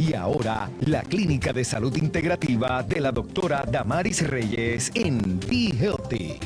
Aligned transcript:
Y 0.00 0.14
ahora, 0.14 0.70
la 0.86 1.02
Clínica 1.02 1.52
de 1.52 1.62
Salud 1.62 1.94
Integrativa 1.94 2.82
de 2.82 3.02
la 3.02 3.12
doctora 3.12 3.66
Damaris 3.70 4.26
Reyes 4.26 4.90
en 4.94 5.38
Be 5.40 5.76
Healthy. 5.78 6.40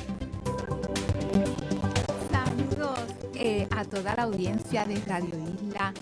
Saludos 2.33 2.99
eh, 3.37 3.69
a 3.71 3.85
toda 3.85 4.17
la 4.17 4.25
audiencia 4.25 4.85
de 4.85 4.97
Radio 5.07 5.37
Isla 5.39 5.95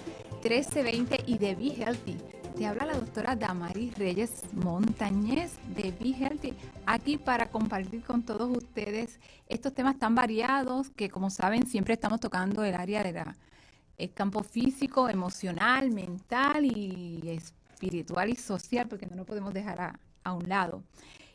1320 0.43 1.25
y 1.27 1.37
de 1.37 1.55
Be 1.55 1.75
Healthy. 1.77 2.17
Te 2.57 2.65
habla 2.65 2.87
la 2.87 2.95
doctora 2.95 3.37
Damaris 3.37 3.99
Reyes 3.99 4.45
Montañez 4.55 5.53
de 5.77 5.93
Be 6.01 6.15
Healthy, 6.19 6.55
aquí 6.87 7.19
para 7.19 7.51
compartir 7.51 8.03
con 8.03 8.23
todos 8.23 8.49
ustedes 8.57 9.21
estos 9.51 9.75
temas 9.75 9.99
tan 9.99 10.15
variados 10.15 10.89
que, 10.89 11.11
como 11.11 11.29
saben, 11.29 11.67
siempre 11.67 11.93
estamos 11.93 12.19
tocando 12.19 12.65
el 12.65 12.75
área 12.75 13.03
de 13.03 13.13
la 13.13 13.37
el 14.03 14.13
campo 14.13 14.43
físico, 14.43 15.09
emocional, 15.09 15.91
mental 15.91 16.65
y 16.65 17.21
espiritual 17.29 18.31
y 18.31 18.37
social, 18.37 18.89
porque 18.89 19.07
no 19.07 19.17
lo 19.17 19.25
podemos 19.25 19.55
dejar 19.55 19.99
a, 20.25 20.33
un 20.33 20.49
lado. 20.49 20.83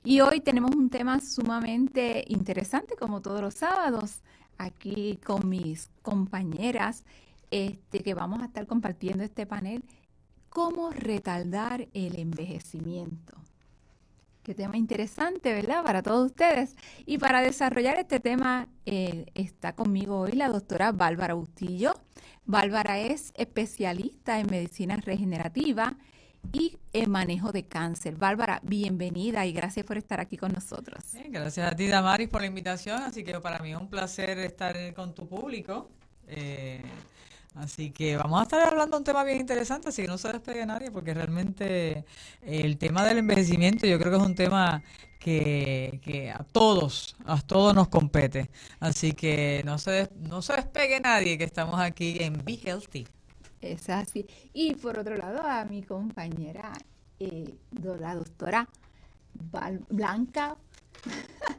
Y 0.03 0.21
hoy 0.21 0.41
tenemos 0.41 0.71
un 0.75 0.89
tema 0.89 1.19
sumamente 1.19 2.23
interesante, 2.27 2.95
como 2.95 3.21
todos 3.21 3.41
los 3.41 3.53
sábados, 3.53 4.21
aquí 4.57 5.19
con 5.25 5.47
mis 5.49 5.89
compañeras, 6.01 7.03
este, 7.51 7.99
que 7.99 8.13
vamos 8.13 8.41
a 8.41 8.45
estar 8.45 8.67
compartiendo 8.67 9.23
este 9.23 9.45
panel, 9.45 9.83
cómo 10.49 10.91
retardar 10.91 11.87
el 11.93 12.17
envejecimiento. 12.19 13.37
Qué 14.43 14.55
tema 14.55 14.77
interesante, 14.77 15.53
¿verdad? 15.53 15.83
Para 15.83 16.01
todos 16.01 16.27
ustedes. 16.27 16.77
Y 17.05 17.17
para 17.17 17.41
desarrollar 17.41 17.99
este 17.99 18.21
tema 18.21 18.69
eh, 18.85 19.25
está 19.35 19.73
conmigo 19.73 20.21
hoy 20.21 20.31
la 20.31 20.47
doctora 20.47 20.93
Bárbara 20.93 21.33
Bustillo. 21.33 21.93
Bárbara 22.47 22.97
es 22.97 23.33
especialista 23.35 24.39
en 24.39 24.49
medicina 24.49 24.95
regenerativa 24.95 25.97
y 26.53 26.77
en 26.93 27.11
manejo 27.11 27.51
de 27.51 27.65
cáncer. 27.65 28.15
Bárbara, 28.15 28.61
bienvenida 28.63 29.45
y 29.45 29.51
gracias 29.51 29.85
por 29.85 29.97
estar 29.97 30.21
aquí 30.21 30.37
con 30.37 30.53
nosotros. 30.53 31.03
gracias 31.29 31.69
a 31.69 31.75
ti, 31.75 31.87
Damaris, 31.87 32.29
por 32.29 32.39
la 32.39 32.47
invitación. 32.47 33.01
Así 33.03 33.25
que 33.25 33.37
para 33.41 33.59
mí 33.59 33.71
es 33.71 33.77
un 33.77 33.89
placer 33.89 34.39
estar 34.39 34.77
con 34.93 35.13
tu 35.13 35.27
público. 35.27 35.89
Eh, 36.27 36.81
Así 37.59 37.89
que 37.89 38.17
vamos 38.17 38.39
a 38.39 38.43
estar 38.43 38.67
hablando 38.67 38.97
de 38.97 38.99
un 38.99 39.03
tema 39.03 39.23
bien 39.23 39.39
interesante, 39.39 39.89
así 39.89 40.03
que 40.03 40.07
no 40.07 40.19
se 40.19 40.31
despegue 40.31 40.63
nadie, 40.65 40.91
porque 40.91 41.13
realmente 41.13 42.05
el 42.43 42.77
tema 42.77 43.03
del 43.03 43.17
envejecimiento 43.17 43.87
yo 43.87 43.97
creo 43.97 44.11
que 44.11 44.17
es 44.17 44.23
un 44.23 44.35
tema 44.35 44.83
que, 45.19 46.33
a 46.33 46.43
todos, 46.43 47.15
a 47.25 47.41
todos 47.41 47.73
nos 47.73 47.87
compete. 47.87 48.49
Así 48.79 49.13
que 49.13 49.61
no 49.65 49.77
se, 49.77 50.09
no 50.15 50.41
se 50.41 50.53
despegue 50.53 50.99
nadie, 50.99 51.37
que 51.37 51.43
estamos 51.43 51.79
aquí 51.79 52.17
en 52.19 52.43
Be 52.43 52.59
Healthy. 52.63 53.07
Es 53.61 53.89
así. 53.89 54.25
Y 54.53 54.75
por 54.75 54.99
otro 54.99 55.17
lado, 55.17 55.41
a 55.41 55.65
mi 55.65 55.83
compañera, 55.83 56.71
eh, 57.19 57.55
la 57.99 58.15
doctora 58.15 58.67
Blanca. 59.89 60.57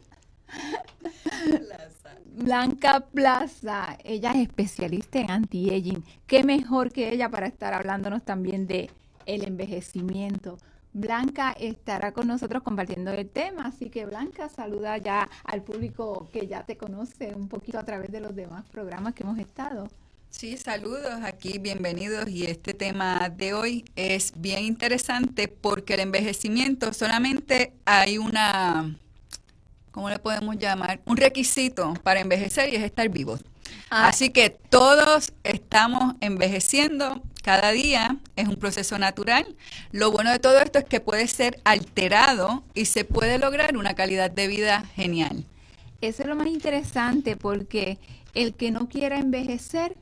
Blanca 2.24 3.00
Plaza, 3.00 3.98
ella 4.04 4.30
es 4.32 4.48
especialista 4.48 5.18
en 5.18 5.30
anti-aging. 5.30 6.04
Qué 6.26 6.44
mejor 6.44 6.92
que 6.92 7.12
ella 7.12 7.28
para 7.28 7.46
estar 7.46 7.74
hablándonos 7.74 8.24
también 8.24 8.66
de 8.66 8.90
el 9.26 9.44
envejecimiento. 9.44 10.58
Blanca 10.98 11.52
estará 11.52 12.12
con 12.12 12.26
nosotros 12.26 12.62
compartiendo 12.62 13.12
el 13.12 13.28
tema, 13.28 13.66
así 13.66 13.88
que 13.88 14.04
Blanca 14.04 14.48
saluda 14.48 14.98
ya 14.98 15.28
al 15.44 15.62
público 15.62 16.28
que 16.32 16.46
ya 16.46 16.64
te 16.64 16.76
conoce 16.76 17.34
un 17.34 17.48
poquito 17.48 17.78
a 17.78 17.84
través 17.84 18.10
de 18.10 18.20
los 18.20 18.34
demás 18.34 18.64
programas 18.70 19.14
que 19.14 19.22
hemos 19.22 19.38
estado. 19.38 19.88
Sí, 20.30 20.56
saludos 20.56 21.20
aquí, 21.22 21.58
bienvenidos. 21.58 22.28
Y 22.28 22.44
este 22.44 22.74
tema 22.74 23.28
de 23.30 23.54
hoy 23.54 23.84
es 23.96 24.32
bien 24.36 24.64
interesante 24.64 25.48
porque 25.48 25.94
el 25.94 26.00
envejecimiento 26.00 26.92
solamente 26.92 27.72
hay 27.84 28.18
una 28.18 28.98
¿cómo 29.92 30.10
le 30.10 30.18
podemos 30.18 30.58
llamar? 30.58 31.00
Un 31.06 31.16
requisito 31.16 31.94
para 32.02 32.20
envejecer 32.20 32.72
y 32.72 32.76
es 32.76 32.82
estar 32.82 33.08
vivos. 33.08 33.40
Ah. 33.90 34.08
Así 34.08 34.30
que 34.30 34.50
todos 34.50 35.32
estamos 35.44 36.14
envejeciendo 36.20 37.22
cada 37.42 37.70
día, 37.70 38.16
es 38.36 38.46
un 38.48 38.56
proceso 38.56 38.98
natural. 38.98 39.56
Lo 39.90 40.10
bueno 40.10 40.30
de 40.30 40.38
todo 40.38 40.60
esto 40.60 40.78
es 40.78 40.84
que 40.84 41.00
puede 41.00 41.26
ser 41.28 41.60
alterado 41.64 42.62
y 42.74 42.84
se 42.84 43.04
puede 43.04 43.38
lograr 43.38 43.76
una 43.76 43.94
calidad 43.94 44.30
de 44.30 44.48
vida 44.48 44.84
genial. 44.94 45.44
Eso 46.00 46.22
es 46.22 46.28
lo 46.28 46.36
más 46.36 46.48
interesante 46.48 47.36
porque 47.36 47.98
el 48.34 48.54
que 48.54 48.70
no 48.70 48.88
quiera 48.88 49.18
envejecer, 49.18 49.96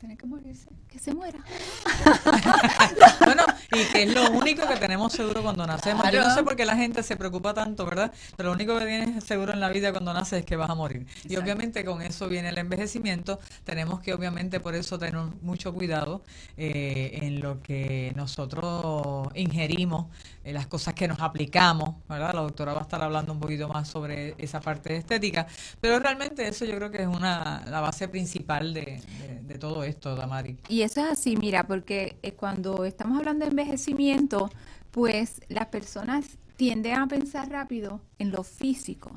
tiene 0.00 0.16
que 0.16 0.26
morirse 0.26 0.68
que 0.92 0.98
se 0.98 1.14
muera. 1.14 1.38
bueno, 3.20 3.44
y 3.72 3.84
que 3.90 4.02
es 4.02 4.14
lo 4.14 4.30
único 4.30 4.68
que 4.68 4.76
tenemos 4.76 5.12
seguro 5.12 5.42
cuando 5.42 5.66
nacemos. 5.66 6.10
Yo 6.12 6.22
no 6.22 6.34
sé 6.34 6.42
por 6.42 6.54
qué 6.54 6.66
la 6.66 6.76
gente 6.76 7.02
se 7.02 7.16
preocupa 7.16 7.54
tanto, 7.54 7.86
¿verdad? 7.86 8.12
Pero 8.36 8.50
lo 8.50 8.54
único 8.54 8.78
que 8.78 8.84
tienes 8.84 9.24
seguro 9.24 9.54
en 9.54 9.60
la 9.60 9.70
vida 9.70 9.92
cuando 9.92 10.12
naces 10.12 10.40
es 10.40 10.44
que 10.44 10.56
vas 10.56 10.68
a 10.68 10.74
morir. 10.74 11.06
Y 11.26 11.36
obviamente 11.36 11.84
con 11.84 12.02
eso 12.02 12.28
viene 12.28 12.50
el 12.50 12.58
envejecimiento. 12.58 13.38
Tenemos 13.64 14.00
que 14.00 14.12
obviamente 14.12 14.60
por 14.60 14.74
eso 14.74 14.98
tener 14.98 15.16
mucho 15.40 15.72
cuidado 15.72 16.22
eh, 16.58 17.20
en 17.22 17.40
lo 17.40 17.62
que 17.62 18.12
nosotros 18.14 19.28
ingerimos, 19.34 20.06
en 20.44 20.54
las 20.54 20.66
cosas 20.66 20.92
que 20.92 21.08
nos 21.08 21.20
aplicamos, 21.20 21.94
¿verdad? 22.08 22.34
La 22.34 22.42
doctora 22.42 22.74
va 22.74 22.80
a 22.80 22.82
estar 22.82 23.02
hablando 23.02 23.32
un 23.32 23.40
poquito 23.40 23.68
más 23.68 23.88
sobre 23.88 24.34
esa 24.36 24.60
parte 24.60 24.94
estética. 24.96 25.46
Pero 25.80 25.98
realmente 25.98 26.46
eso 26.46 26.66
yo 26.66 26.76
creo 26.76 26.90
que 26.90 27.02
es 27.02 27.08
una 27.08 27.62
la 27.66 27.80
base 27.80 28.08
principal 28.08 28.74
de, 28.74 29.00
de 29.42 29.58
todo 29.58 29.84
esto, 29.84 30.14
Damari. 30.14 30.58
Y 30.68 30.81
eso 30.82 31.00
es 31.00 31.12
así, 31.12 31.36
mira, 31.36 31.66
porque 31.66 32.16
eh, 32.22 32.32
cuando 32.32 32.84
estamos 32.84 33.18
hablando 33.18 33.44
de 33.44 33.50
envejecimiento, 33.50 34.50
pues 34.90 35.40
las 35.48 35.66
personas 35.66 36.38
tienden 36.56 36.94
a 36.96 37.06
pensar 37.08 37.50
rápido 37.50 38.00
en 38.18 38.30
lo 38.30 38.44
físico. 38.44 39.10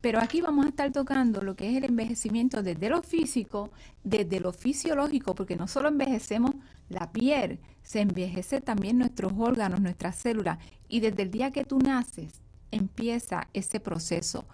Pero 0.00 0.20
aquí 0.20 0.42
vamos 0.42 0.66
a 0.66 0.68
estar 0.68 0.92
tocando 0.92 1.40
lo 1.40 1.56
que 1.56 1.70
es 1.70 1.76
el 1.78 1.84
envejecimiento 1.84 2.62
desde 2.62 2.90
lo 2.90 3.02
físico, 3.02 3.70
desde 4.02 4.38
lo 4.38 4.52
fisiológico, 4.52 5.34
porque 5.34 5.56
no 5.56 5.66
solo 5.66 5.88
envejecemos 5.88 6.50
la 6.90 7.10
piel, 7.10 7.58
se 7.82 8.00
envejece 8.00 8.60
también 8.60 8.98
nuestros 8.98 9.32
órganos, 9.38 9.80
nuestras 9.80 10.16
células. 10.16 10.58
Y 10.88 11.00
desde 11.00 11.22
el 11.22 11.30
día 11.30 11.52
que 11.52 11.64
tú 11.64 11.78
naces, 11.78 12.42
empieza 12.70 13.48
ese 13.54 13.80
proceso 13.80 14.44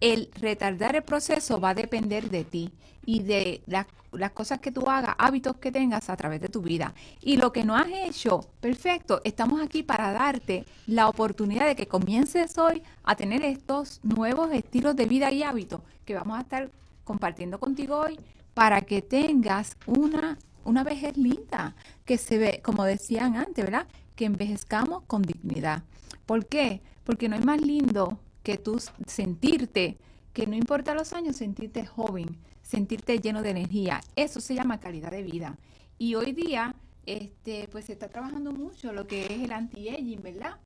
el 0.00 0.30
retardar 0.34 0.96
el 0.96 1.02
proceso 1.02 1.60
va 1.60 1.70
a 1.70 1.74
depender 1.74 2.30
de 2.30 2.44
ti 2.44 2.72
y 3.04 3.22
de 3.22 3.62
las 3.66 4.30
cosas 4.32 4.60
que 4.60 4.72
tú 4.72 4.88
hagas, 4.88 5.14
hábitos 5.18 5.56
que 5.56 5.72
tengas 5.72 6.10
a 6.10 6.16
través 6.16 6.40
de 6.40 6.48
tu 6.48 6.62
vida. 6.62 6.94
Y 7.20 7.36
lo 7.36 7.52
que 7.52 7.64
no 7.64 7.76
has 7.76 7.88
hecho, 7.88 8.40
perfecto, 8.60 9.20
estamos 9.24 9.60
aquí 9.60 9.82
para 9.82 10.12
darte 10.12 10.64
la 10.86 11.08
oportunidad 11.08 11.66
de 11.66 11.76
que 11.76 11.86
comiences 11.86 12.56
hoy 12.58 12.82
a 13.04 13.14
tener 13.16 13.44
estos 13.44 14.00
nuevos 14.02 14.52
estilos 14.52 14.96
de 14.96 15.06
vida 15.06 15.30
y 15.30 15.42
hábitos 15.42 15.80
que 16.04 16.14
vamos 16.14 16.38
a 16.38 16.42
estar 16.42 16.70
compartiendo 17.04 17.58
contigo 17.58 17.98
hoy 17.98 18.18
para 18.54 18.82
que 18.82 19.02
tengas 19.02 19.76
una, 19.86 20.38
una 20.64 20.84
vejez 20.84 21.16
linda, 21.16 21.74
que 22.04 22.18
se 22.18 22.38
ve, 22.38 22.60
como 22.64 22.84
decían 22.84 23.36
antes, 23.36 23.64
¿verdad? 23.64 23.86
Que 24.16 24.24
envejezcamos 24.24 25.02
con 25.06 25.22
dignidad. 25.22 25.82
¿Por 26.26 26.46
qué? 26.46 26.82
Porque 27.04 27.28
no 27.28 27.36
hay 27.36 27.42
más 27.42 27.60
lindo 27.60 28.18
que 28.42 28.58
tú 28.58 28.80
sentirte, 29.06 29.98
que 30.32 30.46
no 30.46 30.54
importa 30.54 30.94
los 30.94 31.12
años, 31.12 31.36
sentirte 31.36 31.86
joven, 31.86 32.36
sentirte 32.62 33.18
lleno 33.18 33.42
de 33.42 33.50
energía. 33.50 34.00
Eso 34.16 34.40
se 34.40 34.54
llama 34.54 34.80
calidad 34.80 35.10
de 35.10 35.22
vida. 35.22 35.58
Y 35.98 36.14
hoy 36.14 36.32
día, 36.32 36.74
este, 37.06 37.68
pues 37.68 37.86
se 37.86 37.92
está 37.92 38.08
trabajando 38.08 38.52
mucho 38.52 38.92
lo 38.92 39.06
que 39.06 39.26
es 39.26 39.42
el 39.42 39.52
anti-aging, 39.52 40.22
¿verdad? 40.22 40.56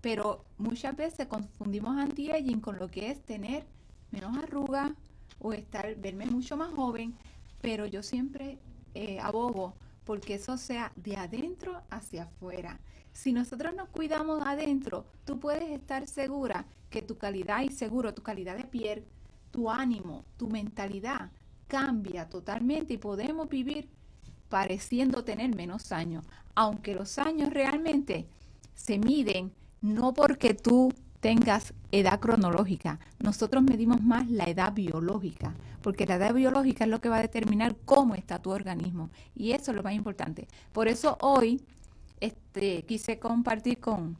Pero 0.00 0.44
muchas 0.58 0.96
veces 0.96 1.26
confundimos 1.26 1.96
anti-aging 1.96 2.60
con 2.60 2.78
lo 2.78 2.88
que 2.88 3.10
es 3.10 3.20
tener 3.22 3.66
menos 4.10 4.36
arrugas 4.36 4.92
o 5.38 5.52
estar, 5.52 5.96
verme 5.96 6.26
mucho 6.26 6.56
más 6.56 6.72
joven, 6.72 7.14
pero 7.60 7.86
yo 7.86 8.02
siempre 8.02 8.58
eh, 8.94 9.18
abogo 9.20 9.74
porque 10.04 10.34
eso 10.34 10.56
sea 10.56 10.92
de 10.94 11.16
adentro 11.16 11.82
hacia 11.90 12.22
afuera. 12.22 12.78
Si 13.12 13.32
nosotros 13.32 13.74
nos 13.74 13.88
cuidamos 13.88 14.46
adentro, 14.46 15.04
tú 15.24 15.40
puedes 15.40 15.68
estar 15.70 16.06
segura 16.06 16.64
que 16.90 17.02
tu 17.02 17.18
calidad 17.18 17.62
y 17.62 17.70
seguro, 17.70 18.14
tu 18.14 18.22
calidad 18.22 18.56
de 18.56 18.64
piel, 18.64 19.04
tu 19.50 19.70
ánimo, 19.70 20.24
tu 20.36 20.48
mentalidad 20.48 21.30
cambia 21.66 22.28
totalmente 22.28 22.94
y 22.94 22.98
podemos 22.98 23.48
vivir 23.48 23.88
pareciendo 24.48 25.24
tener 25.24 25.54
menos 25.54 25.92
años, 25.92 26.24
aunque 26.54 26.94
los 26.94 27.18
años 27.18 27.50
realmente 27.50 28.26
se 28.74 28.98
miden 28.98 29.52
no 29.80 30.14
porque 30.14 30.54
tú 30.54 30.92
tengas 31.20 31.74
edad 31.90 32.20
cronológica, 32.20 33.00
nosotros 33.18 33.62
medimos 33.62 34.02
más 34.02 34.30
la 34.30 34.44
edad 34.44 34.72
biológica, 34.72 35.54
porque 35.82 36.06
la 36.06 36.16
edad 36.16 36.34
biológica 36.34 36.84
es 36.84 36.90
lo 36.90 37.00
que 37.00 37.08
va 37.08 37.16
a 37.16 37.22
determinar 37.22 37.76
cómo 37.84 38.14
está 38.14 38.40
tu 38.40 38.50
organismo 38.50 39.10
y 39.34 39.52
eso 39.52 39.70
es 39.70 39.76
lo 39.76 39.82
más 39.82 39.94
importante. 39.94 40.46
Por 40.72 40.88
eso 40.88 41.18
hoy 41.20 41.62
este, 42.20 42.84
quise 42.84 43.18
compartir 43.18 43.80
con, 43.80 44.16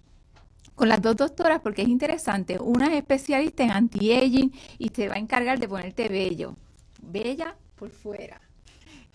con 0.75 0.89
las 0.89 1.01
dos 1.01 1.17
doctoras 1.17 1.61
porque 1.61 1.83
es 1.83 1.89
interesante. 1.89 2.59
Una 2.59 2.89
es 2.89 2.95
especialista 2.95 3.65
en 3.65 3.71
anti-aging 3.71 4.53
y 4.79 4.89
se 4.91 5.09
va 5.09 5.15
a 5.15 5.19
encargar 5.19 5.59
de 5.59 5.69
ponerte 5.69 6.09
bello. 6.09 6.55
Bella 7.01 7.57
por 7.77 7.91
fuera 7.91 8.41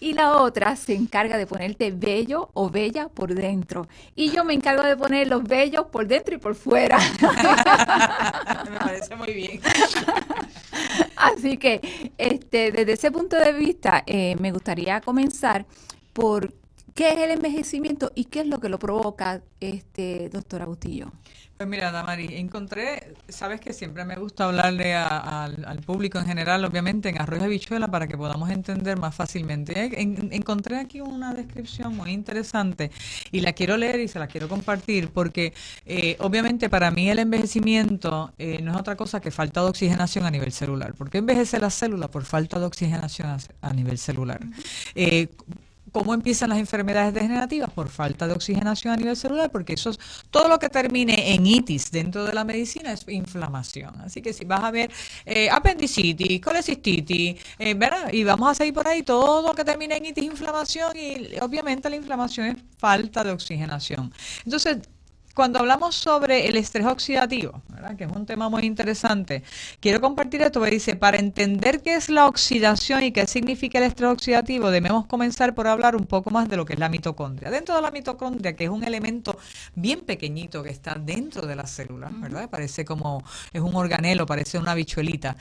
y 0.02 0.14
la 0.14 0.38
otra 0.38 0.76
se 0.76 0.96
encarga 0.96 1.38
de 1.38 1.46
ponerte 1.46 1.92
bello 1.92 2.50
o 2.54 2.70
bella 2.70 3.08
por 3.08 3.34
dentro. 3.34 3.88
Y 4.16 4.32
yo 4.32 4.44
me 4.44 4.56
encargo 4.56 4.82
de 4.82 4.98
poner 4.98 5.28
los 5.28 5.44
bellos 5.44 5.86
por 5.92 6.08
dentro 6.08 6.36
y 6.36 6.40
por 6.40 6.56
fuera. 6.56 6.98
me 8.72 8.80
parece 8.80 9.16
muy 9.16 9.32
bien. 9.32 9.62
Así 11.16 11.58
que 11.58 12.12
este, 12.18 12.72
desde 12.72 12.94
ese 12.94 13.12
punto 13.12 13.38
de 13.38 13.54
vista 13.54 14.04
eh, 14.08 14.36
me 14.40 14.52
gustaría 14.52 15.00
comenzar 15.02 15.68
por 16.14 16.52
qué 16.96 17.12
es 17.12 17.18
el 17.18 17.32
envejecimiento 17.32 18.12
y 18.16 18.26
qué 18.26 18.42
es 18.42 18.48
lo 18.48 18.60
que 18.60 18.70
lo 18.70 18.80
provoca, 18.80 19.42
este, 19.60 20.30
doctora 20.30 20.66
Bustillo. 20.66 21.12
Pues 21.62 21.70
mira, 21.70 21.92
Damari, 21.92 22.38
encontré, 22.38 23.14
sabes 23.30 23.62
que 23.62 23.72
siempre 23.72 24.04
me 24.04 24.16
gusta 24.16 24.46
hablarle 24.46 24.96
al 24.96 25.80
público 25.86 26.18
en 26.18 26.26
general, 26.26 26.66
obviamente, 26.66 27.10
en 27.10 27.22
arroz 27.22 27.40
y 27.40 27.44
habichuela 27.44 27.88
para 27.88 28.08
que 28.08 28.18
podamos 28.18 28.50
entender 28.50 28.98
más 28.98 29.14
fácilmente. 29.14 29.92
encontré 30.02 30.80
aquí 30.80 31.02
una 31.02 31.36
descripción 31.36 31.96
muy 31.96 32.14
interesante 32.14 32.90
y 33.32 33.42
la 33.42 33.54
quiero 33.54 33.78
leer 33.78 34.00
y 34.00 34.08
se 34.08 34.18
la 34.18 34.26
quiero 34.26 34.50
compartir 34.50 35.10
porque 35.10 35.54
eh, 35.86 36.18
obviamente 36.18 36.68
para 36.68 36.90
mí 36.90 37.12
el 37.12 37.20
envejecimiento 37.20 38.34
eh, 38.40 38.60
no 38.64 38.72
es 38.72 38.78
otra 38.80 38.96
cosa 38.96 39.22
que 39.22 39.30
falta 39.30 39.62
de 39.62 39.68
oxigenación 39.68 40.26
a 40.26 40.32
nivel 40.32 40.52
celular. 40.52 40.96
¿Por 40.96 41.12
qué 41.12 41.20
envejece 41.20 41.60
la 41.60 41.70
célula? 41.70 42.10
Por 42.10 42.26
falta 42.26 42.60
de 42.60 42.66
oxigenación 42.66 43.38
a, 43.62 43.74
nivel 43.76 44.00
celular. 44.00 44.40
Eh, 44.96 45.28
¿Cómo 45.92 46.14
empiezan 46.14 46.50
las 46.50 46.60
enfermedades 46.60 47.14
degenerativas? 47.14 47.70
Por 47.72 47.90
falta 47.90 48.28
de 48.28 48.34
oxigenación 48.34 48.94
a 48.94 48.98
nivel 48.98 49.16
celular, 49.18 49.52
porque 49.52 49.74
eso 49.74 49.90
es, 49.90 50.00
todo 50.30 50.48
lo 50.48 50.58
que 50.58 50.70
termine 50.70 51.34
en 51.34 51.46
itis 51.46 51.92
dentro 51.92 52.24
de 52.24 52.34
la 52.34 52.44
medicina 52.44 52.94
es 52.94 53.06
inflamación. 53.08 54.00
Así 54.02 54.22
que 54.22 54.32
si 54.32 54.46
vas 54.46 54.64
a 54.64 54.72
ver 54.72 54.92
eh, 55.26 55.50
apendicitis, 55.50 56.40
colecistitis, 56.42 57.42
eh, 57.60 57.74
¿verdad? 57.74 58.12
Y 58.14 58.24
vamos 58.24 58.50
a 58.52 58.56
seguir 58.56 58.74
por 58.74 58.88
ahí, 58.88 59.04
todo 59.04 59.48
lo 59.48 59.54
que 59.54 59.66
termine 59.66 59.98
en 59.98 60.06
itis, 60.06 60.24
inflamación, 60.24 60.96
y 60.96 61.38
obviamente 61.42 61.90
la 61.90 61.98
inflamación 61.98 62.48
es 62.48 62.56
falta 62.78 63.24
de 63.24 63.32
oxigenación. 63.32 64.14
Entonces, 64.46 64.78
cuando 65.34 65.60
hablamos 65.60 65.96
sobre 65.96 66.48
el 66.48 66.58
estrés 66.58 66.86
oxidativo, 66.86 67.62
que 67.98 68.04
es 68.06 68.12
un 68.12 68.26
tema 68.26 68.50
muy 68.50 68.64
interesante, 68.64 69.44
quiero 69.80 70.02
compartir 70.02 70.42
esto, 70.42 70.60
porque 70.60 70.76
dice, 70.76 70.96
para 70.96 71.18
entender 71.18 71.82
qué 71.82 71.96
es 71.96 72.10
la 72.10 72.28
oxidación 72.28 73.04
y 73.04 73.12
qué 73.12 73.28
significa 73.28 73.80
el 73.80 73.86
estrés 73.86 74.10
oxidativo, 74.10 74.72
debemos 74.72 75.06
comenzar 75.08 75.54
por 75.56 75.68
hablar 75.68 75.96
un 75.96 76.06
poco 76.06 76.30
más 76.30 76.50
de 76.50 76.58
lo 76.58 76.66
que 76.66 76.74
es 76.74 76.80
la 76.80 76.90
mitocondria. 76.90 77.50
Dentro 77.50 77.76
de 77.76 77.82
la 77.82 77.92
mitocondria, 77.92 78.56
que 78.56 78.66
es 78.66 78.70
un 78.70 78.84
elemento 78.84 79.38
bien 79.76 80.02
pequeñito 80.02 80.64
que 80.64 80.70
está 80.70 80.96
dentro 80.96 81.48
de 81.48 81.56
la 81.56 81.66
célula, 81.66 82.10
¿verdad? 82.14 82.50
Parece 82.50 82.86
como, 82.86 83.24
es 83.54 83.62
un 83.62 83.76
organelo, 83.76 84.26
parece 84.26 84.58
una 84.58 84.74
bichuelita 84.74 85.36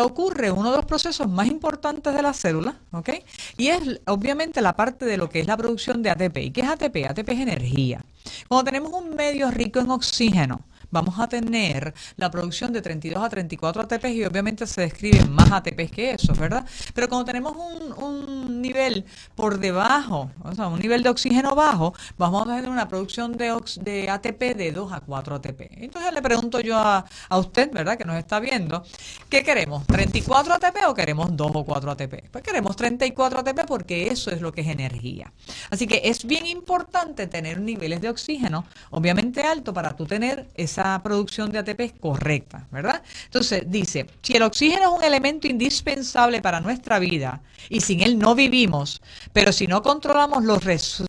ocurre 0.00 0.50
uno 0.50 0.70
de 0.70 0.78
los 0.78 0.86
procesos 0.86 1.28
más 1.28 1.46
importantes 1.48 2.14
de 2.14 2.22
la 2.22 2.32
célula, 2.32 2.76
¿ok? 2.92 3.10
Y 3.58 3.68
es 3.68 4.00
obviamente 4.06 4.62
la 4.62 4.74
parte 4.74 5.04
de 5.04 5.16
lo 5.16 5.28
que 5.28 5.40
es 5.40 5.46
la 5.46 5.56
producción 5.56 6.02
de 6.02 6.10
ATP. 6.10 6.36
¿Y 6.38 6.50
qué 6.50 6.62
es 6.62 6.68
ATP? 6.68 7.10
ATP 7.10 7.28
es 7.28 7.40
energía. 7.40 8.04
Cuando 8.48 8.64
tenemos 8.64 8.92
un 8.92 9.14
medio 9.14 9.50
rico 9.50 9.80
en 9.80 9.90
oxígeno, 9.90 10.64
vamos 10.92 11.18
a 11.18 11.26
tener 11.26 11.92
la 12.16 12.30
producción 12.30 12.72
de 12.72 12.80
32 12.80 13.24
a 13.24 13.28
34 13.28 13.82
ATP 13.82 14.04
y 14.10 14.24
obviamente 14.24 14.66
se 14.66 14.82
describen 14.82 15.32
más 15.32 15.50
ATP 15.50 15.90
que 15.90 16.12
eso, 16.12 16.32
¿verdad? 16.34 16.64
Pero 16.94 17.08
cuando 17.08 17.24
tenemos 17.24 17.56
un, 17.56 18.62
nivel 18.62 19.04
por 19.34 19.58
debajo, 19.58 20.30
o 20.44 20.54
sea, 20.54 20.68
un 20.68 20.78
nivel 20.78 21.02
de 21.02 21.08
oxígeno 21.08 21.56
bajo, 21.56 21.94
vamos 22.16 22.42
a 22.42 22.54
tener 22.54 22.68
una 22.68 22.86
producción 22.86 23.36
de, 23.36 23.52
de 23.80 24.08
ATP 24.08 24.56
de 24.56 24.70
2 24.70 24.92
a 24.92 25.00
4 25.00 25.34
ATP. 25.34 25.60
Entonces 25.78 26.12
le 26.12 26.22
pregunto 26.22 26.60
yo 26.60 26.78
a, 26.78 27.04
a 27.28 27.38
usted, 27.38 27.72
¿verdad? 27.72 27.98
Que 27.98 28.04
nos 28.04 28.16
está 28.16 28.38
viendo, 28.38 28.84
¿qué 29.28 29.42
queremos? 29.42 29.84
¿34 29.86 30.52
ATP 30.52 30.86
o 30.86 30.94
queremos 30.94 31.36
2 31.36 31.50
o 31.54 31.64
4 31.64 31.90
ATP? 31.90 32.30
Pues 32.30 32.44
queremos 32.44 32.76
34 32.76 33.40
ATP 33.40 33.66
porque 33.66 34.08
eso 34.08 34.30
es 34.30 34.40
lo 34.40 34.52
que 34.52 34.60
es 34.60 34.68
energía. 34.68 35.32
Así 35.70 35.86
que 35.86 36.02
es 36.04 36.24
bien 36.24 36.46
importante 36.46 37.26
tener 37.26 37.60
niveles 37.60 38.00
de 38.00 38.10
oxígeno, 38.10 38.64
obviamente 38.90 39.42
alto, 39.42 39.72
para 39.72 39.96
tú 39.96 40.06
tener 40.06 40.48
esa 40.54 40.81
producción 41.02 41.50
de 41.50 41.58
ATP 41.58 41.80
es 41.80 41.92
correcta, 41.92 42.66
¿verdad? 42.70 43.02
Entonces 43.24 43.64
dice, 43.66 44.06
si 44.22 44.34
el 44.34 44.42
oxígeno 44.42 44.82
es 44.82 44.98
un 44.98 45.04
elemento 45.04 45.46
indispensable 45.46 46.40
para 46.40 46.60
nuestra 46.60 46.98
vida 46.98 47.42
y 47.68 47.80
sin 47.80 48.00
él 48.00 48.18
no 48.18 48.34
vivimos, 48.34 49.00
pero 49.32 49.52
si 49.52 49.66
no 49.66 49.82
controlamos 49.82 50.44
los, 50.44 50.64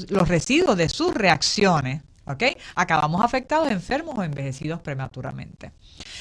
los 0.10 0.28
residuos 0.28 0.78
de 0.78 0.90
sus 0.90 1.14
reacciones, 1.14 2.02
¿ok? 2.26 2.44
Acabamos 2.76 3.24
afectados, 3.24 3.70
enfermos 3.70 4.18
o 4.18 4.24
envejecidos 4.24 4.82
prematuramente. 4.82 5.72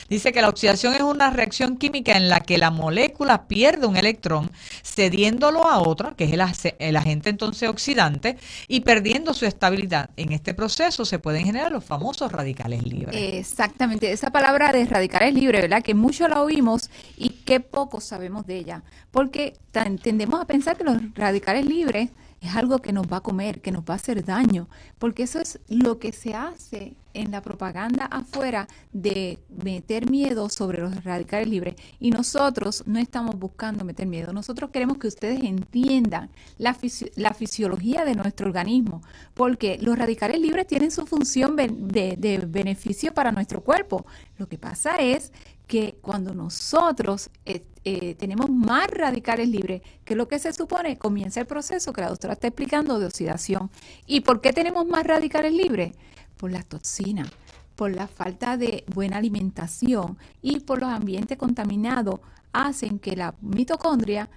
Dice 0.09 0.33
que 0.33 0.43
la 0.43 0.49
oxidación 0.49 0.95
es 0.95 1.03
una 1.03 1.31
reacción 1.31 1.77
química 1.77 2.17
en 2.17 2.29
la 2.29 2.41
que 2.41 2.59
la 2.59 2.71
molécula 2.71 3.47
pierde 3.47 3.87
un 3.87 3.97
electrón 3.97 4.51
cediéndolo 4.85 5.67
a 5.67 5.81
otro, 5.81 6.17
que 6.17 6.25
es 6.25 6.33
el, 6.79 6.97
agente 6.97 7.31
entonces 7.31 7.69
oxidante, 7.69 8.37
y 8.69 8.81
perdiendo 8.81 9.33
su 9.33 9.47
estabilidad. 9.47 10.11
En 10.17 10.33
este 10.33 10.55
proceso 10.55 11.05
se 11.05 11.19
pueden 11.19 11.45
generar 11.45 11.73
los 11.73 11.85
famosos 11.85 12.31
radicales 12.31 12.83
libres. 12.83 13.17
Exactamente, 13.17 14.13
esa 14.13 14.31
palabra 14.31 14.73
de 14.73 14.85
radicales 14.85 15.35
libres, 15.35 15.63
¿verdad? 15.63 15.83
Que 15.83 15.95
mucho 15.95 16.29
la 16.29 16.43
oímos 16.43 16.91
y 17.17 17.31
qué 17.31 17.61
poco 17.61 18.01
sabemos 18.01 18.47
de 18.47 18.57
ella, 18.57 18.83
porque 19.11 19.55
tendemos 20.03 20.41
a 20.41 20.47
pensar 20.47 20.77
que 20.77 20.85
los 20.85 20.99
radicales 21.15 21.65
libres 21.65 22.11
es 22.43 22.57
algo 22.57 22.81
que 22.81 22.93
nos 22.93 23.07
va 23.07 23.19
a 23.19 23.23
comer, 23.23 23.61
que 23.61 23.71
nos 23.71 23.85
va 23.85 23.95
a 23.95 23.97
hacer 23.97 24.25
daño, 24.25 24.69
porque 24.99 25.23
eso 25.23 25.39
es 25.41 25.61
lo 25.69 25.99
que 25.99 26.13
se 26.13 26.35
hace 26.35 26.97
en 27.15 27.31
la 27.31 27.41
propaganda 27.43 28.07
afuera 28.07 28.67
de 28.93 29.39
meter 29.63 30.11
miedo 30.11 30.49
sobre 30.49 30.81
los 30.81 31.05
radicales 31.05 31.47
libres. 31.47 31.77
Y 32.01 32.11
nosotros 32.11 32.83
no 32.87 32.99
estamos 32.99 33.39
buscando 33.39 33.85
meter 33.85 34.07
miedo, 34.07 34.33
nosotros 34.33 34.71
queremos 34.71 34.99
que 34.99 35.07
ustedes 35.07 35.45
entiendan 35.45 36.31
la, 36.59 36.75
fisiología 36.75 38.05
de 38.05 38.17
nuestro 38.17 38.49
organismo, 38.49 39.03
porque 39.35 39.79
los 39.81 39.97
radicales 39.97 40.41
libres 40.41 40.67
tienen 40.67 40.91
su 40.91 41.07
función 41.07 41.55
de 41.55 42.45
beneficio 42.49 43.15
para 43.15 43.31
nuestro 43.31 43.63
cuerpo. 43.63 44.05
Lo 44.39 44.49
que 44.49 44.59
pasa 44.59 44.97
es 44.97 45.33
que 45.73 45.97
cuando 46.03 46.35
nosotros 46.35 47.31
eh, 47.47 47.65
eh, 47.85 48.15
tenemos 48.17 48.51
más 48.51 48.89
radicales 48.89 49.49
libres, 49.49 49.81
que 50.05 50.15
lo 50.15 50.29
que 50.29 50.39
se 50.39 50.53
supone, 50.53 50.99
comienza 50.99 51.41
el 51.41 51.47
proceso 51.47 51.95
que 51.95 52.03
la 52.03 52.11
doctora 52.11 52.35
está 52.35 52.49
explicando 52.49 52.99
de 52.99 53.07
oxidación. 53.07 53.71
¿Y 54.05 54.21
por 54.21 54.43
qué 54.43 54.53
tenemos 54.53 54.85
más 54.87 55.07
radicales 55.07 55.55
libres? 55.55 55.95
Por 56.37 56.53
las 56.53 56.67
toxinas, 56.67 57.31
por 57.75 57.91
la 57.91 58.07
falta 58.07 58.59
de 58.59 58.85
buena 58.95 59.17
alimentación 59.17 60.19
y 60.43 60.61
por 60.61 60.83
los 60.83 60.91
ambientes 60.91 61.39
contaminados 61.39 62.21
hacen 62.53 62.99
que 62.99 63.17
la 63.17 63.35
mitocondria 63.41 64.29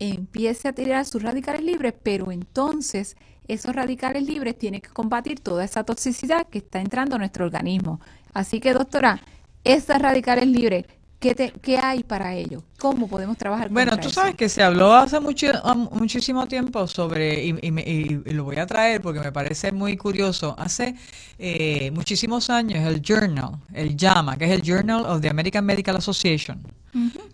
empiece 0.00 0.66
a 0.66 0.72
tirar 0.72 1.04
sus 1.04 1.22
radicales 1.22 1.62
libres, 1.62 1.94
pero 2.02 2.32
entonces 2.32 3.16
esos 3.46 3.76
radicales 3.76 4.24
libres 4.24 4.58
tienen 4.58 4.80
que 4.80 4.90
combatir 4.90 5.38
toda 5.38 5.62
esa 5.62 5.84
toxicidad 5.84 6.48
que 6.48 6.58
está 6.58 6.80
entrando 6.80 7.14
a 7.14 7.18
nuestro 7.20 7.44
organismo. 7.44 8.00
Así 8.32 8.58
que, 8.58 8.72
doctora, 8.72 9.20
estas 9.64 10.00
radicales 10.00 10.46
libres, 10.46 10.84
¿qué, 11.18 11.34
te, 11.34 11.52
¿qué 11.52 11.78
hay 11.78 12.02
para 12.02 12.34
ello? 12.34 12.62
¿Cómo 12.78 13.08
podemos 13.08 13.36
trabajar 13.36 13.66
con 13.66 13.74
Bueno, 13.74 13.98
tú 13.98 14.10
sabes 14.10 14.34
que 14.34 14.48
se 14.48 14.62
habló 14.62 14.94
hace 14.94 15.20
mucho, 15.20 15.48
muchísimo 15.92 16.46
tiempo 16.48 16.86
sobre, 16.86 17.44
y, 17.44 18.32
lo 18.32 18.44
voy 18.44 18.56
a 18.56 18.66
traer 18.66 19.00
porque 19.00 19.20
me 19.20 19.30
parece 19.30 19.70
muy 19.70 19.96
curioso, 19.96 20.54
hace 20.58 20.94
eh, 21.38 21.90
muchísimos 21.92 22.50
años 22.50 22.86
el 22.86 23.02
Journal, 23.02 23.58
el 23.74 23.96
JAMA, 23.96 24.36
que 24.36 24.46
es 24.46 24.50
el 24.50 24.62
Journal 24.62 25.04
of 25.06 25.20
the 25.20 25.28
American 25.28 25.64
Medical 25.64 25.96
Association, 25.96 26.60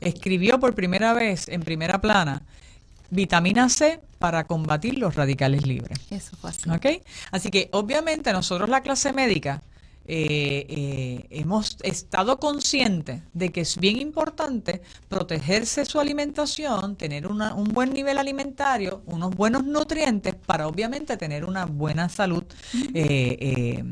escribió 0.01 0.61
por 0.61 0.75
primera 0.75 1.15
vez 1.15 1.49
en 1.49 1.63
primera 1.63 2.01
plana 2.01 2.43
vitamina 3.11 3.69
C 3.69 4.01
para 4.19 4.45
combatir 4.45 4.99
los 4.99 5.15
radicales 5.15 5.67
libres. 5.67 5.99
Eso 6.11 6.37
fue 6.37 6.51
así. 6.51 6.69
Así 7.31 7.51
que 7.51 7.69
obviamente 7.73 8.33
nosotros 8.33 8.69
la 8.69 8.81
clase 8.81 9.13
médica 9.13 9.63
eh, 10.09 10.67
eh, 10.69 11.27
hemos 11.31 11.79
estado 11.83 12.39
conscientes 12.39 13.23
de 13.33 13.51
que 13.51 13.63
es 13.63 13.77
bien 13.79 13.99
importante 13.99 14.83
protegerse 15.09 15.85
su 15.85 15.99
alimentación, 15.99 16.97
tener 16.97 17.27
un 17.27 17.69
buen 17.73 17.93
nivel 17.93 18.19
alimentario, 18.19 19.03
unos 19.07 19.35
buenos 19.35 19.65
nutrientes 19.65 20.35
para 20.35 20.69
obviamente 20.69 21.17
tener 21.17 21.45
una 21.45 21.67
buena 21.67 22.09
salud 22.09 22.45
eh, 22.95 23.83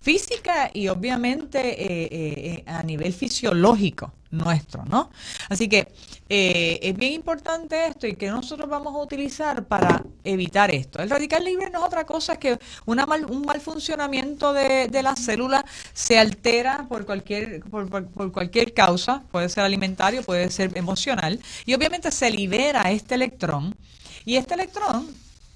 física 0.00 0.70
y 0.72 0.88
obviamente 0.88 2.64
a 2.66 2.82
nivel 2.82 3.12
fisiológico 3.12 4.12
nuestro, 4.36 4.84
¿no? 4.84 5.10
Así 5.48 5.68
que 5.68 5.88
eh, 6.28 6.78
es 6.82 6.96
bien 6.96 7.12
importante 7.12 7.86
esto 7.86 8.06
y 8.06 8.14
que 8.14 8.28
nosotros 8.28 8.68
vamos 8.68 8.94
a 8.94 8.98
utilizar 8.98 9.64
para 9.66 10.02
evitar 10.24 10.70
esto. 10.70 11.00
El 11.00 11.10
radical 11.10 11.44
libre 11.44 11.70
no 11.70 11.80
es 11.80 11.84
otra 11.84 12.04
cosa 12.04 12.36
que 12.36 12.58
una 12.84 13.06
un 13.28 13.42
mal 13.42 13.60
funcionamiento 13.60 14.52
de, 14.52 14.88
de 14.88 15.02
la 15.02 15.14
célula 15.16 15.64
se 15.92 16.18
altera 16.18 16.86
por 16.88 17.06
cualquier, 17.06 17.60
por, 17.64 17.88
por, 17.88 18.32
cualquier 18.32 18.74
causa, 18.74 19.22
puede 19.30 19.48
ser 19.48 19.64
alimentario, 19.64 20.22
puede 20.22 20.50
ser 20.50 20.76
emocional, 20.76 21.40
y 21.64 21.74
obviamente 21.74 22.10
se 22.10 22.30
libera 22.30 22.90
este 22.90 23.14
electrón, 23.14 23.76
y 24.24 24.36
este 24.36 24.54
electrón 24.54 25.06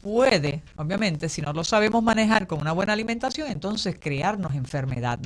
puede, 0.03 0.63
obviamente, 0.77 1.29
si 1.29 1.43
no 1.43 1.53
lo 1.53 1.65
sabemos 1.65 2.03
manejar 2.03 2.47
con 2.47 2.61
una 2.61 2.73
buena 2.73 2.93
alimentación, 2.93 3.51
entonces 3.51 3.97
crearnos 3.99 4.55
enfermedad. 4.55 5.19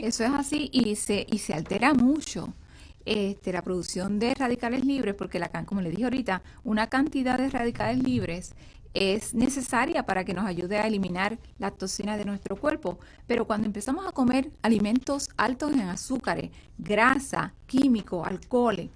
Eso 0.00 0.24
es 0.24 0.30
así 0.32 0.68
y 0.72 0.96
se, 0.96 1.26
y 1.30 1.38
se 1.38 1.54
altera 1.54 1.94
mucho. 1.94 2.54
este, 3.04 3.52
la 3.52 3.62
producción 3.62 4.18
de 4.18 4.34
radicales 4.34 4.84
libres, 4.84 5.14
porque 5.14 5.38
la, 5.38 5.50
como 5.66 5.80
le 5.80 5.90
dije 5.90 6.04
ahorita, 6.04 6.42
una 6.64 6.88
cantidad 6.88 7.38
de 7.38 7.50
radicales 7.50 8.02
libres 8.02 8.54
es 8.94 9.34
necesaria 9.34 10.04
para 10.06 10.24
que 10.24 10.34
nos 10.34 10.46
ayude 10.46 10.78
a 10.78 10.86
eliminar 10.86 11.38
las 11.58 11.76
toxinas 11.78 12.18
de 12.18 12.24
nuestro 12.26 12.56
cuerpo. 12.56 12.98
Pero 13.26 13.46
cuando 13.46 13.66
empezamos 13.66 14.06
a 14.06 14.12
comer 14.12 14.52
alimentos 14.62 15.28
altos 15.36 15.72
en 15.72 15.82
azúcares, 15.82 16.50
grasa, 16.78 17.54
químico, 17.66 18.24
alcohol, 18.24 18.90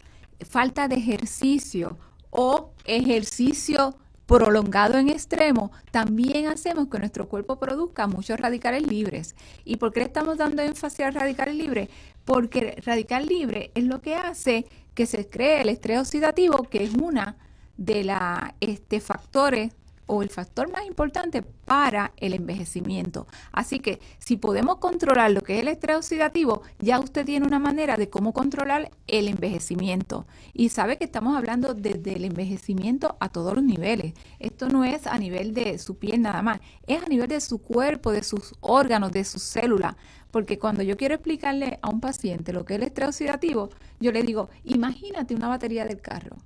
falta 0.49 0.88
de 0.88 0.97
ejercicio 0.97 1.99
o 2.31 2.75
ejercicio 2.85 3.97
prolongado 4.26 4.99
en 4.99 5.09
extremo, 5.09 5.71
también 5.90 6.47
hacemos 6.47 6.88
que 6.88 6.99
nuestro 6.99 7.28
cuerpo 7.28 7.59
produzca 7.59 8.07
muchos 8.07 8.40
radicales 8.40 8.87
libres. 8.87 9.35
¿Y 9.64 9.76
por 9.76 9.93
qué 9.93 10.02
estamos 10.02 10.38
dando 10.38 10.62
énfasis 10.62 11.00
al 11.00 11.14
radical 11.14 11.57
libre? 11.57 11.90
Porque 12.25 12.81
radical 12.85 13.26
libre 13.26 13.71
es 13.75 13.85
lo 13.85 14.00
que 14.00 14.14
hace 14.14 14.66
que 14.95 15.07
se 15.07 15.28
cree 15.28 15.61
el 15.61 15.69
estrés 15.69 15.99
oxidativo, 16.00 16.62
que 16.64 16.85
es 16.85 16.95
una 16.95 17.37
de 17.76 18.04
los 18.04 18.19
este, 18.61 19.00
factores 19.00 19.73
o 20.07 20.23
el 20.23 20.29
factor 20.29 20.71
más 20.71 20.87
importante 20.87 21.43
para 21.43 22.13
el 22.17 22.35
envejecimiento. 22.35 23.27
Así 23.53 23.81
que 23.81 24.01
si 24.19 24.37
podemos 24.37 24.77
controlar 24.77 25.31
lo 25.31 25.41
que 25.41 25.55
es 25.55 25.61
el 25.61 25.69
estrés 25.69 25.97
oxidativo, 25.97 26.63
ya 26.79 27.01
usted 27.01 27.25
tiene 27.25 27.47
una 27.47 27.59
manera 27.59 27.97
de 27.97 28.11
cómo 28.11 28.33
controlar 28.33 28.91
el 29.07 29.29
envejecimiento. 29.29 30.27
Y 30.53 30.69
sabe 30.69 30.99
que 30.99 31.05
estamos 31.05 31.37
hablando 31.37 31.75
desde 31.75 32.15
el 32.15 32.25
envejecimiento 32.25 33.17
a 33.21 33.29
todos 33.29 33.55
los 33.55 33.65
niveles. 33.65 34.15
Esto 34.39 34.69
no 34.69 34.85
es 34.85 35.07
a 35.07 35.19
nivel 35.19 35.55
de 35.55 35.79
su 35.79 35.97
piel 35.97 36.23
nada 36.23 36.43
más, 36.43 36.61
es 36.87 37.03
a 37.03 37.07
nivel 37.07 37.29
de 37.29 37.41
su 37.41 37.59
cuerpo, 37.59 38.13
de 38.13 38.23
sus 38.23 38.55
órganos, 38.61 39.13
de 39.13 39.25
sus 39.25 39.43
células. 39.43 39.97
Porque 40.31 40.59
cuando 40.59 40.83
yo 40.83 40.97
quiero 40.97 41.15
explicarle 41.15 41.79
a 41.81 41.89
un 41.89 42.01
paciente 42.01 42.53
lo 42.53 42.65
que 42.65 42.75
es 42.75 42.81
el 42.81 42.87
estrés 42.87 43.09
oxidativo, 43.09 43.71
yo 44.01 44.11
le 44.11 44.23
digo, 44.23 44.51
imagínate 44.65 45.35
una 45.35 45.49
batería 45.49 45.85
del 45.85 46.01
carro 46.01 46.37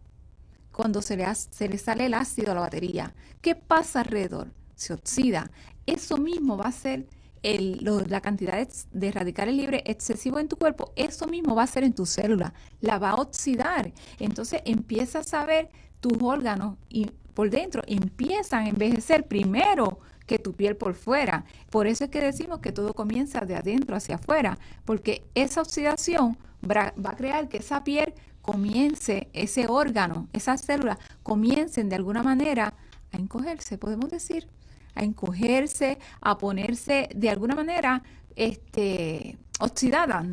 cuando 0.78 1.02
se 1.02 1.16
le, 1.16 1.26
se 1.34 1.68
le 1.68 1.76
sale 1.76 2.06
el 2.06 2.14
ácido 2.14 2.52
a 2.52 2.54
la 2.54 2.60
batería. 2.60 3.12
¿Qué 3.40 3.56
pasa 3.56 3.98
alrededor? 3.98 4.52
Se 4.76 4.92
oxida. 4.92 5.50
Eso 5.86 6.18
mismo 6.18 6.56
va 6.56 6.66
a 6.66 6.72
ser 6.72 7.08
la 7.42 8.20
cantidad 8.20 8.64
de, 8.92 9.10
radicales 9.10 9.56
libres 9.56 9.82
excesivo 9.86 10.38
en 10.38 10.46
tu 10.46 10.56
cuerpo. 10.56 10.92
Eso 10.94 11.26
mismo 11.26 11.56
va 11.56 11.64
a 11.64 11.66
ser 11.66 11.82
en 11.82 11.94
tu 11.94 12.06
célula. 12.06 12.54
La 12.80 13.00
va 13.00 13.10
a 13.10 13.14
oxidar. 13.16 13.92
Entonces 14.20 14.62
empiezas 14.66 15.34
a 15.34 15.44
ver 15.46 15.68
tus 15.98 16.12
órganos 16.22 16.76
y 16.88 17.10
por 17.34 17.50
dentro 17.50 17.82
empiezan 17.88 18.66
a 18.66 18.68
envejecer 18.68 19.26
primero 19.26 19.98
que 20.26 20.38
tu 20.38 20.52
piel 20.52 20.76
por 20.76 20.94
fuera. 20.94 21.44
Por 21.70 21.88
eso 21.88 22.04
es 22.04 22.10
que 22.10 22.20
decimos 22.20 22.60
que 22.60 22.70
todo 22.70 22.94
comienza 22.94 23.40
de 23.40 23.56
adentro 23.56 23.96
hacia 23.96 24.14
afuera, 24.14 24.60
porque 24.84 25.24
esa 25.34 25.60
oxidación 25.60 26.38
va 26.62 26.92
a 27.04 27.16
crear 27.16 27.48
que 27.48 27.56
esa 27.56 27.82
piel 27.82 28.14
comience 28.48 29.28
ese 29.34 29.66
órgano, 29.68 30.26
esas 30.32 30.62
células, 30.62 30.96
comiencen 31.22 31.90
de 31.90 31.96
alguna 31.96 32.22
manera 32.22 32.72
a 33.12 33.18
encogerse, 33.18 33.76
podemos 33.76 34.08
decir, 34.10 34.48
a 34.94 35.04
encogerse, 35.04 35.98
a 36.22 36.38
ponerse 36.38 37.10
de 37.14 37.28
alguna 37.28 37.54
manera 37.54 38.02
este, 38.36 39.36
oxidadas, 39.60 40.28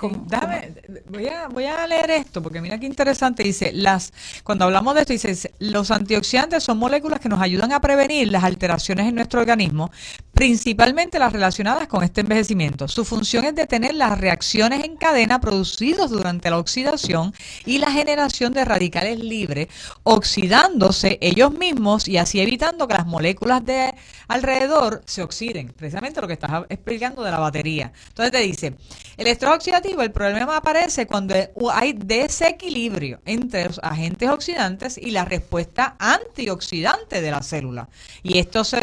voy, 0.00 1.26
a, 1.28 1.48
voy 1.48 1.64
a 1.64 1.86
leer 1.86 2.10
esto 2.10 2.42
porque 2.42 2.60
mira 2.60 2.78
qué 2.78 2.86
interesante. 2.86 3.42
Dice, 3.42 3.72
las 3.72 4.12
cuando 4.44 4.64
hablamos 4.64 4.94
de 4.94 5.00
esto, 5.02 5.12
dice, 5.12 5.52
los 5.58 5.90
antioxidantes 5.90 6.62
son 6.62 6.78
moléculas 6.78 7.20
que 7.20 7.28
nos 7.28 7.40
ayudan 7.40 7.72
a 7.72 7.80
prevenir 7.80 8.30
las 8.30 8.44
alteraciones 8.44 9.08
en 9.08 9.14
nuestro 9.14 9.40
organismo, 9.40 9.90
principalmente 10.32 11.18
las 11.18 11.32
relacionadas 11.32 11.88
con 11.88 12.02
este 12.02 12.20
envejecimiento. 12.20 12.88
Su 12.88 13.04
función 13.04 13.44
es 13.44 13.54
detener 13.54 13.94
las 13.94 14.18
reacciones 14.18 14.84
en 14.84 14.96
cadena 14.96 15.40
producidas 15.40 16.10
durante 16.10 16.50
la 16.50 16.58
oxidación 16.58 17.32
y 17.64 17.78
la 17.78 17.90
generación 17.90 18.52
de 18.52 18.64
radicales 18.64 19.18
libres, 19.18 19.68
oxidándose 20.02 21.18
ellos 21.20 21.52
mismos 21.52 22.08
y 22.08 22.18
así 22.18 22.40
evitando 22.40 22.86
que 22.86 22.94
las 22.94 23.06
moléculas 23.06 23.64
de 23.64 23.94
alrededor 24.28 25.02
se 25.06 25.22
oxiden. 25.22 25.72
Precisamente 25.76 26.20
lo 26.20 26.26
que 26.26 26.34
estás 26.34 26.64
explicando 26.68 27.22
de 27.22 27.30
la 27.30 27.38
batería. 27.38 27.92
Entonces 28.08 28.32
te 28.32 28.38
dice, 28.38 28.74
el 29.16 29.26
estrés 29.26 29.52
oxidativo 29.52 29.85
el 29.98 30.12
problema 30.12 30.56
aparece 30.56 31.06
cuando 31.06 31.34
hay 31.72 31.92
desequilibrio 31.92 33.20
entre 33.24 33.64
los 33.66 33.80
agentes 33.82 34.28
oxidantes 34.28 34.98
y 34.98 35.10
la 35.10 35.24
respuesta 35.24 35.96
antioxidante 35.98 37.20
de 37.20 37.30
la 37.30 37.42
célula. 37.42 37.88
Y 38.22 38.38
esto 38.38 38.64
se, 38.64 38.80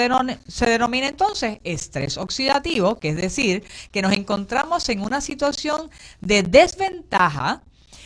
se 0.48 0.66
denomina 0.66 1.08
entonces 1.08 1.60
estrés 1.64 2.18
oxidativo, 2.18 3.00
que 3.00 3.10
es 3.10 3.16
decir, 3.16 3.64
que 3.92 4.02
nos 4.02 4.14
encontramos 4.14 4.88
en 4.90 5.02
una 5.02 5.22
situación 5.22 5.90
de 6.22 6.44
desventaja 6.44 7.62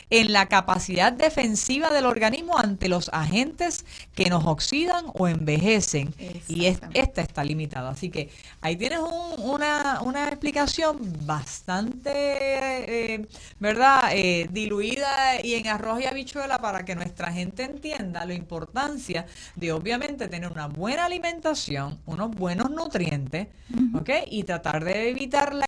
en 0.10 0.32
la 0.32 0.48
capacidad 0.48 1.12
defensiva 1.12 1.90
del 1.90 2.06
organismo 2.06 2.58
ante 2.58 2.88
los 2.88 3.10
agentes 3.12 3.86
que 4.18 4.32
nos 4.32 4.48
oxidan 4.48 5.06
o 5.14 5.28
envejecen. 5.28 6.12
Y 6.48 6.66
esta 6.66 7.22
está 7.22 7.44
limitada. 7.44 7.92
Así 7.92 8.10
que 8.10 8.32
ahí 8.62 8.76
tienes 8.76 9.02
una, 9.38 10.02
una, 10.02 10.28
explicación 10.28 10.98
bastante, 11.24 13.14
eh, 13.14 13.28
¿verdad?, 13.60 14.10
eh, 14.14 14.50
diluida 14.52 15.40
y 15.44 15.54
en 15.54 15.68
arroz 15.68 16.02
y 16.02 16.06
habichuela 16.06 16.58
para 16.58 16.84
que 16.84 16.96
nuestra 16.96 17.32
gente 17.32 17.64
entienda 17.64 18.26
la 18.26 18.34
importancia 18.34 19.28
de 19.56 19.72
obviamente 19.72 20.28
tener 20.28 20.52
una 20.52 20.66
buena 20.66 21.06
alimentación, 21.06 22.00
unos 22.08 22.32
buenos 22.32 22.72
nutrientes, 22.72 23.50
¿ok? 23.94 24.10
Y 24.32 24.44
tratar 24.46 24.84
de 24.84 25.10
evitar 25.12 25.54
la, 25.54 25.68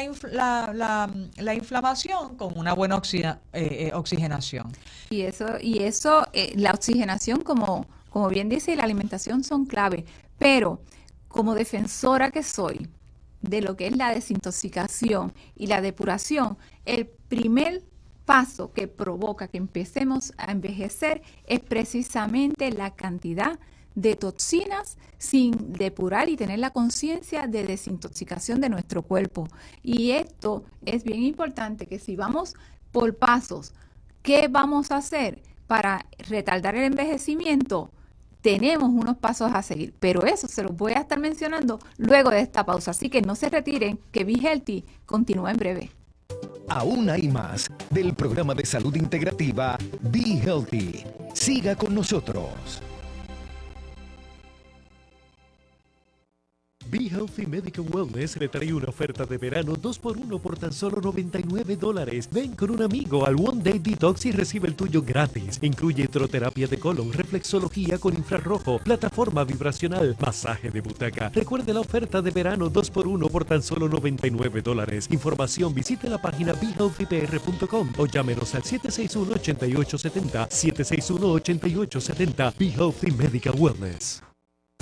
la, 0.74 1.10
la, 1.38 1.53
inflamación 1.53 2.36
con 2.36 2.58
una 2.58 2.74
buena 2.74 2.96
oxida, 2.96 3.41
eh, 3.53 3.91
oxigenación 3.94 4.72
y 5.10 5.22
eso, 5.22 5.46
y 5.62 5.84
eso 5.84 6.27
eh, 6.34 6.53
la 6.56 6.72
oxigenación, 6.72 7.41
como, 7.41 7.88
como 8.10 8.30
bien 8.30 8.50
dice, 8.50 8.75
la 8.75 8.84
alimentación 8.84 9.44
son 9.44 9.66
clave. 9.66 10.06
Pero 10.38 10.82
como 11.28 11.56
defensora 11.56 12.32
que 12.32 12.44
soy 12.44 12.88
de 13.42 13.62
lo 13.62 13.75
que 13.75 13.88
es 13.88 13.96
la 13.96 14.13
desintoxicación 14.13 15.34
y 15.56 15.68
la 15.68 15.82
depuración, 15.82 16.58
el 16.86 17.08
primer 17.08 17.84
paso 18.25 18.74
que 18.74 18.88
provoca 18.88 19.48
que 19.48 19.58
empecemos 19.58 20.34
a 20.38 20.51
envejecer 20.51 21.22
es 21.46 21.60
precisamente 21.60 22.72
la 22.72 22.96
cantidad 22.96 23.60
de 23.96 24.16
toxinas 24.16 24.98
sin 25.18 25.74
depurar 25.74 26.30
y 26.30 26.38
tener 26.38 26.60
la 26.60 26.70
conciencia 26.70 27.48
de 27.48 27.63
desintoxicación 27.63 28.62
de 28.62 28.70
nuestro 28.70 29.01
cuerpo. 29.01 29.48
Y 29.82 30.12
esto 30.12 30.63
es 30.86 31.04
bien 31.04 31.24
importante 31.24 31.88
que 31.88 32.00
si 32.00 32.16
vamos 32.16 32.56
por 32.92 33.16
pasos, 33.18 33.74
¿Qué 34.22 34.48
vamos 34.50 34.92
a 34.92 34.98
hacer 34.98 35.42
para 35.68 36.06
retardar 36.18 36.75
el 36.75 36.84
envejecimiento? 36.84 37.92
Tenemos 38.41 38.89
unos 38.89 39.17
pasos 39.17 39.51
a 39.53 39.62
seguir, 39.62 39.93
pero 40.00 40.25
eso 40.25 40.48
se 40.48 40.63
los 40.63 40.75
voy 40.75 40.93
a 40.93 41.00
estar 41.00 41.19
mencionando 41.19 41.79
luego 41.98 42.29
de 42.29 42.39
esta 42.39 42.65
pausa. 42.65 42.91
Así 42.91 43.10
que 43.10 43.22
no 43.22 43.36
se 43.36 43.50
retiren, 43.50 44.00
que 44.12 44.24
Be 44.24 44.34
Healthy 44.34 44.86
continúa 45.05 45.51
en 45.51 45.58
breve. 45.58 45.91
Aún 46.69 47.10
hay 47.10 47.27
más 47.27 47.67
del 47.89 48.13
programa 48.13 48.53
de 48.53 48.65
salud 48.65 48.96
integrativa 48.96 49.77
Be 50.01 50.39
Healthy. 50.41 51.03
Siga 51.34 51.75
con 51.75 51.96
nosotros. 51.96 52.81
Be 56.89 57.08
Healthy 57.08 57.46
Medical 57.46 57.86
Wellness 57.93 58.36
le 58.38 58.48
trae 58.48 58.74
una 58.74 58.88
oferta 58.88 59.24
de 59.24 59.38
verano 59.38 59.75
2x1 59.75 60.41
por 60.41 60.58
tan 60.58 60.74
solo 60.74 61.00
99 61.00 61.75
dólares. 61.75 62.27
Ven 62.31 62.55
con 62.55 62.72
un 62.72 62.81
amigo 62.81 63.27
al 63.27 63.36
One 63.36 63.62
Day 63.62 63.77
Detox 63.77 64.25
y 64.25 64.31
recibe 64.31 64.67
el 64.67 64.75
tuyo 64.75 65.03
gratis. 65.03 65.60
Incluye 65.62 66.01
hidroterapia 66.03 66.65
de 66.65 66.79
colon, 66.79 67.13
reflexología 67.13 68.00
con 68.00 68.15
infrarrojo, 68.15 68.79
plataforma 68.79 69.43
vibracional, 69.43 70.17
masaje 70.19 70.72
de 70.72 70.81
butaca. 70.81 71.29
Recuerde 71.29 71.75
la 71.75 71.81
oferta 71.81 72.24
de 72.24 72.31
verano 72.31 72.72
2x1 72.72 73.29
por 73.29 73.46
tan 73.46 73.62
solo 73.62 73.88
99 73.88 74.63
dólares. 74.63 75.08
Información 75.12 75.75
visite 75.75 76.10
la 76.10 76.19
página 76.19 76.53
BeHealthyPR.com 76.53 77.93
o 77.98 78.08
llámenos 78.08 78.55
al 78.55 78.63
761-8870. 78.63 80.50
761-8870. 80.50 82.55
Be 82.58 82.72
Healthy 82.72 83.12
Medical 83.12 83.53
Wellness. 83.55 84.24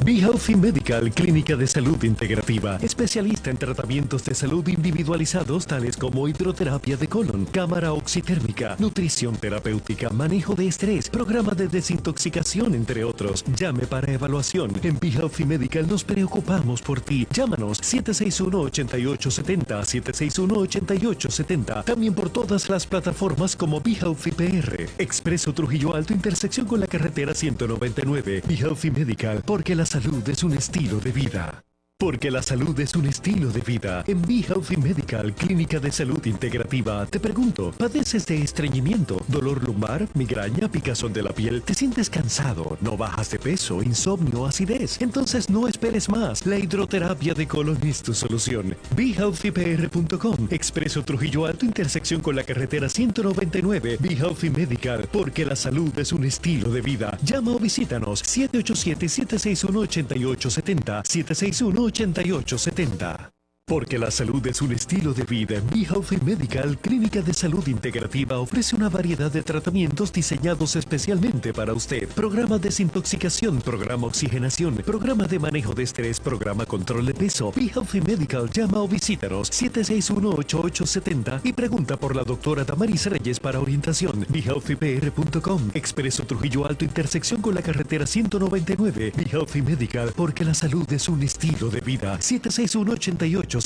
Be 0.06 0.20
Healthy 0.20 0.56
Medical, 0.56 1.12
clínica 1.12 1.56
de 1.56 1.66
salud 1.66 2.02
integrativa, 2.04 2.78
especialista 2.84 3.50
en 3.50 3.58
tratamientos 3.58 4.24
de 4.24 4.36
salud 4.36 4.66
individualizados 4.68 5.66
tales 5.66 5.98
como 5.98 6.28
hidroterapia 6.28 6.96
de 6.96 7.08
colon, 7.08 7.46
cámara 7.46 7.92
oxitérmica, 7.94 8.76
nutrición 8.78 9.36
terapéutica, 9.36 10.12
manejo 10.12 10.54
de 10.54 10.68
estrés, 10.68 11.10
programa 11.10 11.54
de 11.56 11.68
desintoxicación, 11.68 12.76
entre 12.76 13.04
otros. 13.04 13.44
Llame 13.56 13.88
para 13.88 14.14
evaluación. 14.14 14.72
En 14.84 15.00
Be 15.00 15.10
Healthy 15.10 15.46
Medical 15.46 15.88
nos 15.88 16.04
preocupamos 16.04 16.84
por 16.84 17.02
ti. 17.02 17.26
Llámanos 17.34 17.82
761-8870, 17.82 19.66
761-8870. 20.04 21.86
También 21.86 22.14
por 22.14 22.30
todas 22.30 22.70
las 22.70 22.86
plataformas 22.86 23.56
como 23.56 23.82
Be 23.82 23.94
Healthy 23.94 24.32
PR. 24.32 24.90
Expreso 25.00 25.54
Trujillo 25.54 25.96
Alto, 25.96 26.14
intersección 26.14 26.68
con 26.68 26.82
la 26.82 26.88
carretera 26.88 27.34
199. 27.34 28.44
Be 28.48 28.54
Healthy 28.54 28.92
Medical, 28.92 29.42
porque 29.44 29.76
la 29.76 29.87
salud 29.88 30.28
es 30.28 30.44
un 30.44 30.54
estilo 30.54 31.00
de 31.00 31.12
vida. 31.12 31.67
Porque 32.00 32.30
la 32.30 32.44
salud 32.44 32.80
es 32.80 32.96
un 32.96 33.08
estilo 33.08 33.50
de 33.50 33.62
vida. 33.62 34.04
En 34.06 34.22
Be 34.22 34.46
Healthy 34.48 34.78
Medical, 34.78 35.34
Clínica 35.34 35.80
de 35.80 35.92
Salud 35.92 36.24
Integrativa, 36.28 37.08
te 37.08 37.20
pregunto, 37.20 37.74
¿padeces 37.76 38.28
de 38.28 38.40
estreñimiento, 38.40 39.20
dolor 39.28 39.64
lumbar, 39.64 40.08
migraña, 40.14 40.70
picazón 40.70 41.12
de 41.12 41.24
la 41.24 41.32
piel? 41.32 41.64
¿Te 41.64 41.74
sientes 41.74 42.12
cansado? 42.12 42.78
¿No 42.82 42.98
bajas 42.98 43.32
de 43.32 43.40
peso, 43.40 43.82
insomnio, 43.82 44.46
acidez? 44.46 45.02
Entonces 45.02 45.50
no 45.50 45.68
esperes 45.68 46.08
más. 46.08 46.46
La 46.46 46.60
hidroterapia 46.60 47.34
de 47.34 47.48
colon 47.48 47.80
es 47.82 48.04
tu 48.04 48.14
solución. 48.14 48.78
BeHealthyPR.com, 48.96 50.50
Expreso 50.52 51.04
Trujillo 51.04 51.48
Alto, 51.48 51.66
intersección 51.66 52.22
con 52.22 52.36
la 52.36 52.44
carretera 52.44 52.90
199. 52.90 53.98
Be 54.00 54.14
Healthy 54.14 54.52
Medical, 54.52 55.10
porque 55.12 55.46
la 55.46 55.56
salud 55.56 55.98
es 55.98 56.12
un 56.12 56.26
estilo 56.26 56.70
de 56.70 56.82
vida. 56.82 57.18
Llama 57.24 57.54
o 57.54 57.60
visítanos 57.60 58.24
787-761-8870. 58.24 61.02
761 61.04 61.87
8870. 61.92 63.37
Porque 63.70 64.00
la 64.00 64.10
salud 64.12 64.48
es 64.48 64.62
un 64.62 64.72
estilo 64.72 65.14
de 65.14 65.24
vida. 65.24 65.62
Be 65.74 65.82
Healthy 65.82 66.20
Medical, 66.24 66.78
Clínica 66.78 67.22
de 67.22 67.34
Salud 67.34 67.68
Integrativa, 67.68 68.40
ofrece 68.40 68.78
una 68.78 68.88
variedad 68.88 69.30
de 69.30 69.44
tratamientos 69.44 70.14
diseñados 70.14 70.78
especialmente 70.78 71.52
para 71.52 71.74
usted. 71.74 72.08
Programa 72.08 72.60
desintoxicación, 72.60 73.60
programa 73.60 74.08
oxigenación, 74.08 74.78
programa 74.86 75.26
de 75.26 75.40
manejo 75.40 75.74
de 75.74 75.84
estrés, 75.84 76.18
programa 76.22 76.66
control 76.66 77.08
de 77.08 77.14
peso. 77.14 77.52
Be 77.54 77.64
Healthy 77.64 78.00
Medical, 78.00 78.50
llama 78.50 78.80
o 78.80 78.88
visítanos 78.88 79.52
761-8870 79.52 81.42
y 81.44 81.52
pregunta 81.52 81.98
por 81.98 82.16
la 82.16 82.24
doctora 82.24 82.64
Damaris 82.64 83.08
Reyes 83.08 83.38
para 83.38 83.60
orientación. 83.60 84.26
BeHealthyPR.com, 84.30 85.72
Expreso 85.74 86.24
Trujillo 86.24 86.66
Alto, 86.66 86.86
intersección 86.86 87.42
con 87.42 87.54
la 87.54 87.62
carretera 87.62 88.08
199. 88.08 89.12
Be 89.14 89.28
Healthy 89.30 89.62
Medical, 89.62 90.14
porque 90.16 90.46
la 90.46 90.54
salud 90.54 90.90
es 90.94 91.10
un 91.10 91.22
estilo 91.22 91.70
de 91.70 91.82
vida. 91.82 92.22
761 92.22 92.94
88 92.94 93.57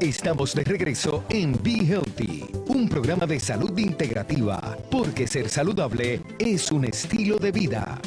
Estamos 0.00 0.54
de 0.54 0.62
regreso 0.62 1.24
en 1.28 1.60
Be 1.60 1.84
Healthy, 1.84 2.46
un 2.68 2.88
programa 2.88 3.26
de 3.26 3.40
salud 3.40 3.76
integrativa, 3.76 4.78
porque 4.88 5.26
ser 5.26 5.48
saludable 5.48 6.22
es 6.38 6.70
un 6.70 6.84
estilo 6.84 7.36
de 7.36 7.50
vida. 7.50 8.00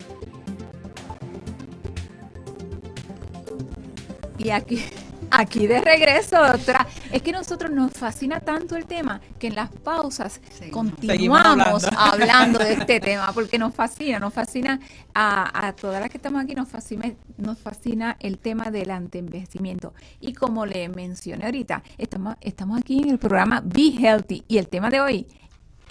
Y 4.37 4.51
aquí, 4.51 4.85
aquí 5.31 5.67
de 5.67 5.81
regreso, 5.81 6.37
doctora. 6.37 6.87
Es 7.11 7.21
que 7.21 7.31
a 7.31 7.33
nosotros 7.33 7.71
nos 7.71 7.91
fascina 7.91 8.39
tanto 8.39 8.75
el 8.75 8.85
tema 8.85 9.21
que 9.39 9.47
en 9.47 9.55
las 9.55 9.69
pausas 9.69 10.41
continuamos 10.71 11.85
hablando. 11.95 12.59
de 12.59 12.73
este 12.73 12.99
tema, 12.99 13.31
porque 13.33 13.57
nos 13.57 13.73
fascina, 13.73 14.19
nos 14.19 14.33
fascina 14.33 14.79
a, 15.13 15.67
a, 15.67 15.73
todas 15.73 15.99
las 15.99 16.09
que 16.09 16.17
estamos 16.17 16.43
aquí, 16.43 16.55
nos 16.55 16.69
fascina, 16.69 17.11
nos 17.37 17.57
fascina 17.59 18.17
el 18.19 18.37
tema 18.37 18.71
del 18.71 18.91
antienvejecimiento. 18.91 19.93
Y 20.19 20.33
como 20.33 20.65
le 20.65 20.89
mencioné 20.89 21.45
ahorita, 21.45 21.83
estamos, 21.97 22.35
estamos 22.41 22.79
aquí 22.79 23.01
en 23.01 23.09
el 23.09 23.19
programa 23.19 23.61
Be 23.63 23.93
Healthy 23.99 24.43
y 24.47 24.57
el 24.57 24.67
tema 24.67 24.89
de 24.89 25.01
hoy, 25.01 25.27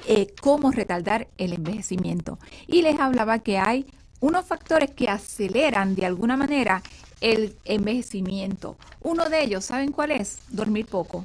eh, 0.07 0.35
cómo 0.41 0.71
retardar 0.71 1.29
el 1.39 1.53
envejecimiento. 1.53 2.39
Y 2.67 2.83
les 2.83 2.99
hablaba 2.99 3.39
que 3.41 3.59
hay 3.59 3.87
unos 4.21 4.47
factores 4.47 4.91
que 4.93 5.09
aceleran 5.09 5.95
de 5.95 6.07
alguna 6.07 6.37
manera 6.37 6.83
el 7.23 7.57
envejecimiento. 7.65 8.77
Uno 9.01 9.31
de 9.31 9.45
ellos, 9.45 9.65
¿saben 9.65 9.93
cuál 9.93 10.11
es? 10.11 10.41
Dormir 10.51 10.87
poco. 10.87 11.25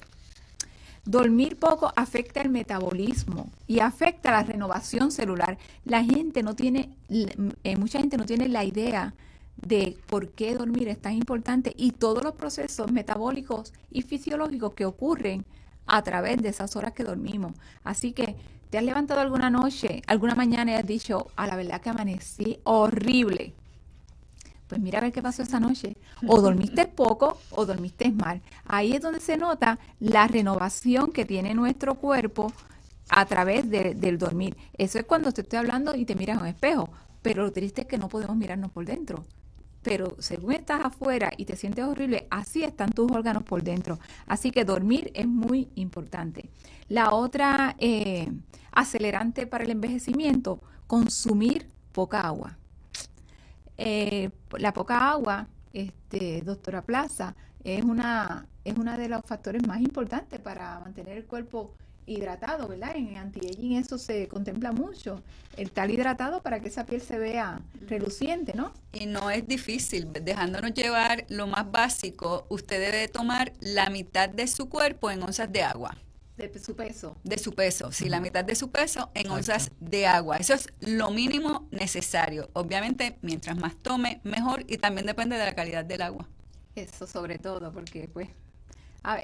Dormir 1.04 1.58
poco 1.58 1.92
afecta 1.96 2.42
el 2.42 2.50
metabolismo 2.50 3.50
y 3.66 3.80
afecta 3.80 4.32
la 4.32 4.44
renovación 4.44 5.12
celular. 5.12 5.58
La 5.86 6.04
gente 6.04 6.44
no 6.44 6.56
tiene, 6.56 6.90
eh, 7.10 7.76
mucha 7.78 8.00
gente 8.00 8.18
no 8.18 8.26
tiene 8.26 8.48
la 8.48 8.64
idea 8.64 9.14
de 9.56 9.98
por 10.08 10.30
qué 10.30 10.54
dormir 10.54 10.88
es 10.88 11.02
tan 11.02 11.14
importante 11.14 11.74
y 11.76 11.92
todos 11.92 12.24
los 12.24 12.36
procesos 12.36 12.92
metabólicos 12.92 13.74
y 13.90 14.04
fisiológicos 14.04 14.74
que 14.74 14.86
ocurren 14.86 15.46
a 15.88 16.04
través 16.04 16.42
de 16.42 16.50
esas 16.50 16.76
horas 16.76 16.94
que 16.94 17.04
dormimos. 17.04 17.54
Así 17.84 18.12
que 18.12 18.36
te 18.70 18.78
has 18.78 18.84
levantado 18.84 19.22
alguna 19.22 19.50
noche, 19.50 20.04
alguna 20.06 20.36
mañana 20.36 20.74
y 20.74 20.76
has 20.76 20.86
dicho, 20.86 21.28
a 21.38 21.48
la 21.48 21.56
verdad 21.56 21.82
que 21.82 21.90
amanecí 21.90 22.60
horrible 22.66 23.56
pues 24.68 24.82
mira 24.82 25.00
a 25.00 25.02
ver 25.02 25.12
qué 25.12 25.22
pasó 25.22 25.44
esa 25.44 25.60
noche. 25.60 25.98
O 26.28 26.42
dormiste 26.42 26.88
poco 26.88 27.38
o 27.52 27.66
dormiste 27.66 28.12
mal. 28.12 28.42
Ahí 28.66 28.94
es 28.94 29.02
donde 29.02 29.20
se 29.20 29.38
nota 29.38 29.80
la 30.00 30.28
renovación 30.28 31.12
que 31.12 31.26
tiene 31.26 31.54
nuestro 31.54 31.96
cuerpo 31.96 32.52
a 33.10 33.26
través 33.26 33.70
del 33.70 34.18
dormir. 34.18 34.58
Eso 34.78 35.00
es 35.00 35.06
cuando 35.06 35.32
te 35.32 35.42
estoy 35.42 35.60
hablando 35.60 35.96
y 35.96 36.06
te 36.06 36.16
miras 36.16 36.38
en 36.38 36.44
un 36.44 36.48
espejo. 36.50 36.90
Pero 37.22 37.44
lo 37.44 37.52
triste 37.52 37.82
es 37.82 37.88
que 37.88 37.98
no 37.98 38.10
podemos 38.10 38.36
mirarnos 38.36 38.72
por 38.72 38.86
dentro. 38.86 39.26
Pero 39.84 40.18
según 40.20 40.52
estás 40.52 40.84
afuera 40.84 41.32
y 41.38 41.46
te 41.46 41.56
sientes 41.56 41.86
horrible, 41.86 42.28
así 42.30 42.64
están 42.64 42.92
tus 42.92 43.10
órganos 43.10 43.44
por 43.44 43.64
dentro. 43.64 44.00
Así 44.26 44.52
que 44.52 44.66
dormir 44.66 45.12
es 45.14 45.28
muy 45.28 45.70
importante. 45.76 46.50
La 46.90 47.14
otra 47.14 47.76
eh, 47.80 48.30
acelerante 48.72 49.48
para 49.48 49.64
el 49.64 49.72
envejecimiento, 49.72 50.62
consumir 50.88 51.68
poca 51.94 52.22
agua. 52.22 52.58
Eh, 53.78 54.30
la 54.58 54.74
poca 54.74 55.10
agua, 55.10 55.48
este, 55.74 56.42
doctora 56.42 56.82
Plaza, 56.82 57.36
es 57.64 57.84
una, 57.84 58.48
es 58.64 58.78
uno 58.78 58.98
de 58.98 59.10
los 59.10 59.24
factores 59.26 59.66
más 59.68 59.82
importantes 59.82 60.40
para 60.40 60.80
mantener 60.80 61.18
el 61.18 61.26
cuerpo 61.26 61.74
hidratado, 62.08 62.68
¿verdad? 62.68 62.96
En 62.96 63.18
anti-aging 63.18 63.74
eso 63.74 63.98
se 63.98 64.28
contempla 64.28 64.72
mucho, 64.72 65.22
el 65.58 65.72
tal 65.72 65.92
hidratado 65.92 66.42
para 66.42 66.62
que 66.62 66.70
esa 66.70 66.86
piel 66.86 67.02
se 67.02 67.20
vea 67.20 67.60
reluciente, 67.86 68.54
¿no? 68.56 68.72
Y 68.94 69.06
no 69.06 69.30
es 69.30 69.46
difícil, 69.46 70.08
dejándonos 70.14 70.74
llevar 70.74 71.26
lo 71.30 71.48
más 71.48 71.70
básico, 71.70 72.46
usted 72.50 72.80
debe 72.80 73.08
tomar 73.10 73.52
la 73.60 73.90
mitad 73.90 74.30
de 74.30 74.48
su 74.48 74.70
cuerpo 74.70 75.12
en 75.12 75.22
onzas 75.22 75.52
de 75.52 75.64
agua. 75.64 75.98
De 76.38 76.60
su 76.60 76.76
peso. 76.76 77.18
De 77.24 77.38
su 77.40 77.54
peso, 77.54 77.92
sí, 77.92 78.10
la 78.10 78.20
mitad 78.20 78.46
de 78.46 78.54
su 78.54 78.70
peso 78.70 79.10
en 79.16 79.30
onzas 79.32 79.72
de 79.80 80.06
agua. 80.06 80.38
Eso 80.38 80.54
es 80.54 80.70
lo 80.82 81.10
mínimo 81.10 81.68
necesario. 81.72 82.50
Obviamente, 82.54 83.18
mientras 83.22 83.58
más 83.58 83.76
tome, 83.76 84.22
mejor 84.24 84.64
y 84.68 84.78
también 84.78 85.08
depende 85.08 85.36
de 85.36 85.46
la 85.46 85.56
calidad 85.56 85.84
del 85.84 86.04
agua. 86.04 86.28
Eso 86.76 87.08
sobre 87.08 87.40
todo, 87.40 87.74
porque 87.74 88.08
pues 88.08 88.30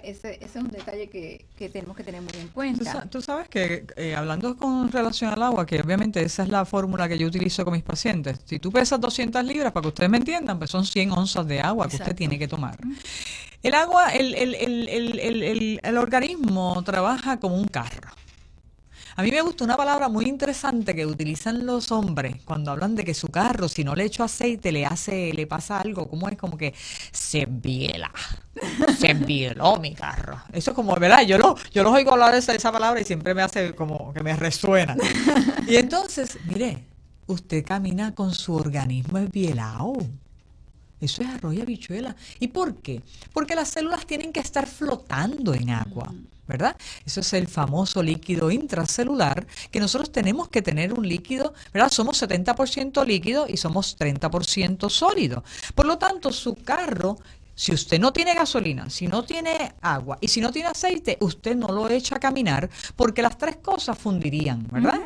ese, 0.04 0.36
ese, 0.36 0.46
es 0.46 0.56
un 0.56 0.70
detalle 0.70 1.10
que, 1.10 1.46
tenemos 1.70 1.96
que 1.98 2.04
tener 2.04 2.22
muy 2.22 2.32
en 2.40 2.48
cuenta. 2.50 3.06
Tú, 3.10 3.22
sabes 3.22 3.50
que 3.50 3.86
eh, 3.98 4.16
hablando 4.16 4.56
con 4.56 4.92
relación 4.92 5.32
al 5.32 5.44
agua, 5.44 5.66
que 5.66 5.80
obviamente 5.82 6.22
esa 6.24 6.44
es 6.44 6.50
la 6.50 6.64
fórmula 6.66 7.08
que 7.10 7.18
yo 7.18 7.28
utilizo 7.28 7.66
con 7.66 7.74
mis 7.74 7.84
pacientes. 7.84 8.40
Si 8.46 8.60
tú 8.60 8.72
pesas 8.72 9.00
200 9.02 9.44
libras, 9.44 9.72
para 9.72 9.82
que 9.82 9.88
ustedes 9.90 10.10
me 10.10 10.18
entiendan, 10.18 10.58
pues 10.58 10.70
son 10.70 10.86
100 10.86 11.12
onzas 11.12 11.46
de 11.48 11.60
agua 11.60 11.88
que 11.90 11.98
usted 11.98 12.16
tiene 12.16 12.40
que 12.40 12.48
tomar. 12.48 12.80
El 13.64 13.76
agua, 13.76 14.10
el, 14.10 14.36
el, 14.36 15.80
el, 15.82 15.98
organismo 15.98 16.84
trabaja 16.84 17.40
como 17.40 17.56
un 17.56 17.70
carro. 17.70 18.10
A 19.16 19.24
mí 19.24 19.32
me 19.32 19.42
gusta 19.42 19.64
una 19.64 19.78
palabra 19.78 20.10
muy 20.10 20.26
interesante 20.26 20.94
que 20.94 21.06
utilizan 21.06 21.66
los 21.66 21.90
hombres 21.94 22.44
cuando 22.44 22.72
hablan 22.72 22.96
de 22.96 23.06
que 23.06 23.14
su 23.14 23.30
carro, 23.30 23.70
si 23.70 23.86
no 23.86 23.96
le 23.96 24.04
echo 24.04 24.24
aceite, 24.24 24.74
le 24.74 24.86
hace, 24.86 25.32
le 25.32 25.48
pasa 25.48 25.80
algo. 25.80 26.10
¿Cómo 26.10 26.28
es? 26.28 26.38
Como 26.38 26.58
que 26.58 26.74
se 27.14 27.46
biela. 27.46 28.12
Se 29.00 29.14
bieló 29.14 29.78
mi 29.78 29.94
carro. 29.94 30.42
Eso 30.52 30.72
es 30.72 30.76
como, 30.76 30.94
¿verdad? 30.96 31.22
Yo 31.26 31.38
lo, 31.38 31.56
yo 31.72 31.84
lo 31.84 31.92
oigo 31.92 32.12
hablar 32.12 32.34
de 32.34 32.40
esa, 32.40 32.54
esa 32.54 32.72
palabra 32.72 33.00
y 33.00 33.06
siempre 33.06 33.34
me 33.34 33.44
hace 33.44 33.74
como 33.76 34.14
que 34.14 34.24
me 34.24 34.36
resuena. 34.36 34.98
Y 35.68 35.78
entonces, 35.78 36.38
mire, 36.46 36.86
usted 37.28 37.64
camina 37.64 38.14
con 38.14 38.34
su 38.34 38.56
organismo 38.56 39.20
esbielado. 39.20 39.94
Eso 41.04 41.24
es 41.24 41.30
arroyo 41.30 41.64
habichuela. 41.64 42.16
¿Y 42.40 42.48
por 42.50 42.76
qué? 42.78 43.02
Porque 43.34 43.56
las 43.56 43.70
células 43.70 44.06
tienen 44.06 44.32
que 44.32 44.40
estar 44.40 44.68
flotando 44.68 45.54
en 45.54 45.70
agua. 45.70 46.14
¿verdad? 46.46 46.76
Eso 47.06 47.22
es 47.22 47.34
el 47.34 47.48
famoso 47.48 48.04
líquido 48.04 48.52
intracelular, 48.52 49.48
que 49.72 49.80
nosotros 49.80 50.12
tenemos 50.12 50.50
que 50.50 50.62
tener 50.62 50.94
un 50.94 51.08
líquido, 51.08 51.54
¿verdad? 51.74 51.90
Somos 51.90 52.22
70% 52.22 53.06
líquido 53.06 53.46
y 53.48 53.56
somos 53.56 53.98
30% 53.98 54.90
sólido. 54.90 55.44
Por 55.74 55.86
lo 55.86 55.98
tanto, 55.98 56.34
su 56.34 56.56
carro 56.56 57.18
si 57.56 57.74
usted 57.74 58.00
no 58.00 58.12
tiene 58.12 58.34
gasolina, 58.34 58.90
si 58.90 59.08
no 59.08 59.24
tiene 59.24 59.74
agua 59.82 60.18
y 60.22 60.28
si 60.28 60.42
no 60.42 60.52
tiene 60.52 60.70
aceite, 60.70 61.18
usted 61.22 61.56
no 61.56 61.68
lo 61.68 61.88
echa 61.90 62.16
a 62.16 62.20
caminar 62.20 62.70
porque 62.96 63.22
las 63.22 63.38
tres 63.38 63.58
cosas 63.58 63.98
fundirían, 63.98 64.68
¿verdad? 64.72 65.00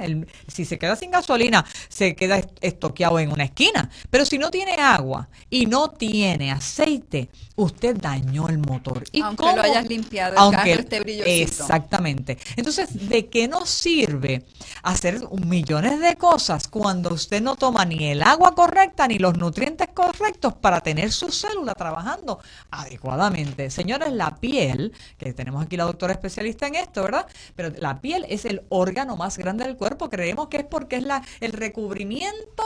si 0.48 0.66
se 0.66 0.80
queda 0.80 0.96
sin 0.96 1.12
gasolina, 1.12 1.66
se 1.90 2.16
queda 2.16 2.42
estoqueado 2.62 3.20
en 3.20 3.32
una 3.32 3.46
esquina. 3.46 3.90
Pero 4.10 4.26
si 4.26 4.38
no 4.38 4.50
tiene 4.50 4.74
agua 4.74 5.28
y 5.50 5.66
no 5.66 5.90
tiene 5.92 6.52
aceite, 6.52 7.30
usted 7.56 7.98
dañó 7.98 8.48
el 8.48 8.60
motor. 8.60 9.04
¿Y 9.12 9.22
aunque 9.22 9.44
lo 9.44 9.62
hayas 9.62 9.88
limpiado, 9.88 10.34
el 10.34 10.40
aunque, 10.40 10.58
carro 10.58 10.82
esté 10.82 11.00
brillosito. 11.00 11.64
Exactamente. 11.64 12.38
Entonces, 12.56 13.10
¿de 13.10 13.28
qué 13.28 13.48
nos 13.48 13.70
sirve 13.70 14.46
hacer 14.84 15.22
millones 15.32 16.00
de 16.00 16.16
cosas 16.16 16.68
cuando 16.68 17.14
usted 17.14 17.42
no 17.42 17.56
toma 17.56 17.84
ni 17.86 18.06
el 18.06 18.22
agua 18.22 18.56
correcta 18.56 19.08
ni 19.08 19.18
los 19.18 19.38
nutrientes 19.38 19.90
correctos 19.94 20.54
para 20.54 20.82
tener 20.82 21.12
su 21.12 21.30
célula 21.30 21.74
trabajando 21.74 22.37
adecuadamente. 22.72 23.70
Señores, 23.70 24.12
la 24.12 24.36
piel, 24.38 24.94
que 25.18 25.34
tenemos 25.34 25.64
aquí 25.64 25.78
la 25.78 25.86
doctora 25.86 26.14
especialista 26.14 26.68
en 26.68 26.76
esto, 26.76 27.04
¿verdad? 27.04 27.28
Pero 27.56 27.70
la 27.80 28.02
piel 28.02 28.26
es 28.30 28.46
el 28.46 28.64
órgano 28.70 29.16
más 29.16 29.38
grande 29.38 29.66
del 29.66 29.78
cuerpo. 29.78 30.10
Creemos 30.10 30.48
que 30.48 30.58
es 30.58 30.66
porque 30.66 30.98
es 30.98 31.04
la, 31.04 31.24
el 31.40 31.54
recubrimiento 31.54 32.64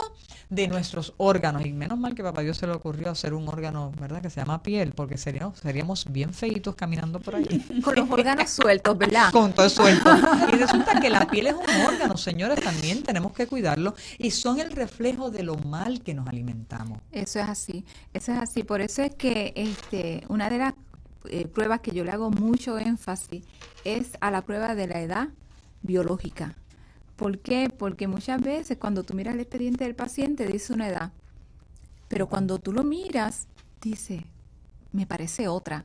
de 0.52 0.68
nuestros 0.68 1.14
órganos. 1.16 1.64
Y 1.64 1.72
menos 1.72 1.98
mal 1.98 2.14
que 2.14 2.22
papá 2.22 2.42
Dios 2.42 2.58
se 2.58 2.66
le 2.66 2.74
ocurrió 2.74 3.10
hacer 3.10 3.32
un 3.32 3.48
órgano, 3.48 3.90
¿verdad? 3.98 4.20
Que 4.20 4.28
se 4.28 4.40
llama 4.40 4.62
piel, 4.62 4.92
porque 4.92 5.16
seríamos, 5.16 5.58
seríamos 5.58 6.06
bien 6.10 6.34
feitos 6.34 6.74
caminando 6.74 7.20
por 7.20 7.36
ahí. 7.36 7.64
Con 7.84 7.94
los 7.94 8.10
órganos 8.10 8.50
sueltos, 8.50 8.98
¿verdad? 8.98 9.32
Con 9.32 9.52
todo 9.52 9.68
suelto. 9.68 10.10
Y 10.52 10.56
resulta 10.56 11.00
que 11.00 11.08
la 11.08 11.26
piel 11.26 11.46
es 11.46 11.54
un 11.54 11.86
órgano, 11.86 12.16
señores, 12.16 12.62
también 12.62 13.02
tenemos 13.02 13.32
que 13.32 13.46
cuidarlo. 13.46 13.94
Y 14.18 14.30
son 14.30 14.60
el 14.60 14.70
reflejo 14.70 15.30
de 15.30 15.42
lo 15.42 15.56
mal 15.56 16.02
que 16.02 16.12
nos 16.12 16.28
alimentamos. 16.28 17.00
Eso 17.10 17.40
es 17.40 17.48
así, 17.48 17.84
eso 18.12 18.32
es 18.32 18.38
así. 18.38 18.62
Por 18.62 18.82
eso 18.82 19.02
es 19.02 19.14
que 19.14 19.52
este, 19.62 20.24
una 20.28 20.50
de 20.50 20.58
las 20.58 20.74
eh, 21.28 21.46
pruebas 21.46 21.80
que 21.80 21.92
yo 21.92 22.04
le 22.04 22.10
hago 22.10 22.30
mucho 22.30 22.78
énfasis 22.78 23.44
es 23.84 24.12
a 24.20 24.30
la 24.30 24.42
prueba 24.42 24.74
de 24.74 24.86
la 24.86 25.00
edad 25.00 25.28
biológica. 25.82 26.56
¿Por 27.16 27.38
qué? 27.38 27.70
Porque 27.70 28.08
muchas 28.08 28.40
veces 28.40 28.78
cuando 28.78 29.04
tú 29.04 29.14
miras 29.14 29.34
el 29.34 29.40
expediente 29.40 29.84
del 29.84 29.94
paciente 29.94 30.46
dice 30.46 30.72
una 30.72 30.88
edad, 30.88 31.12
pero 32.08 32.28
cuando 32.28 32.58
tú 32.58 32.72
lo 32.72 32.82
miras 32.82 33.46
dice, 33.80 34.26
me 34.92 35.06
parece 35.06 35.48
otra. 35.48 35.84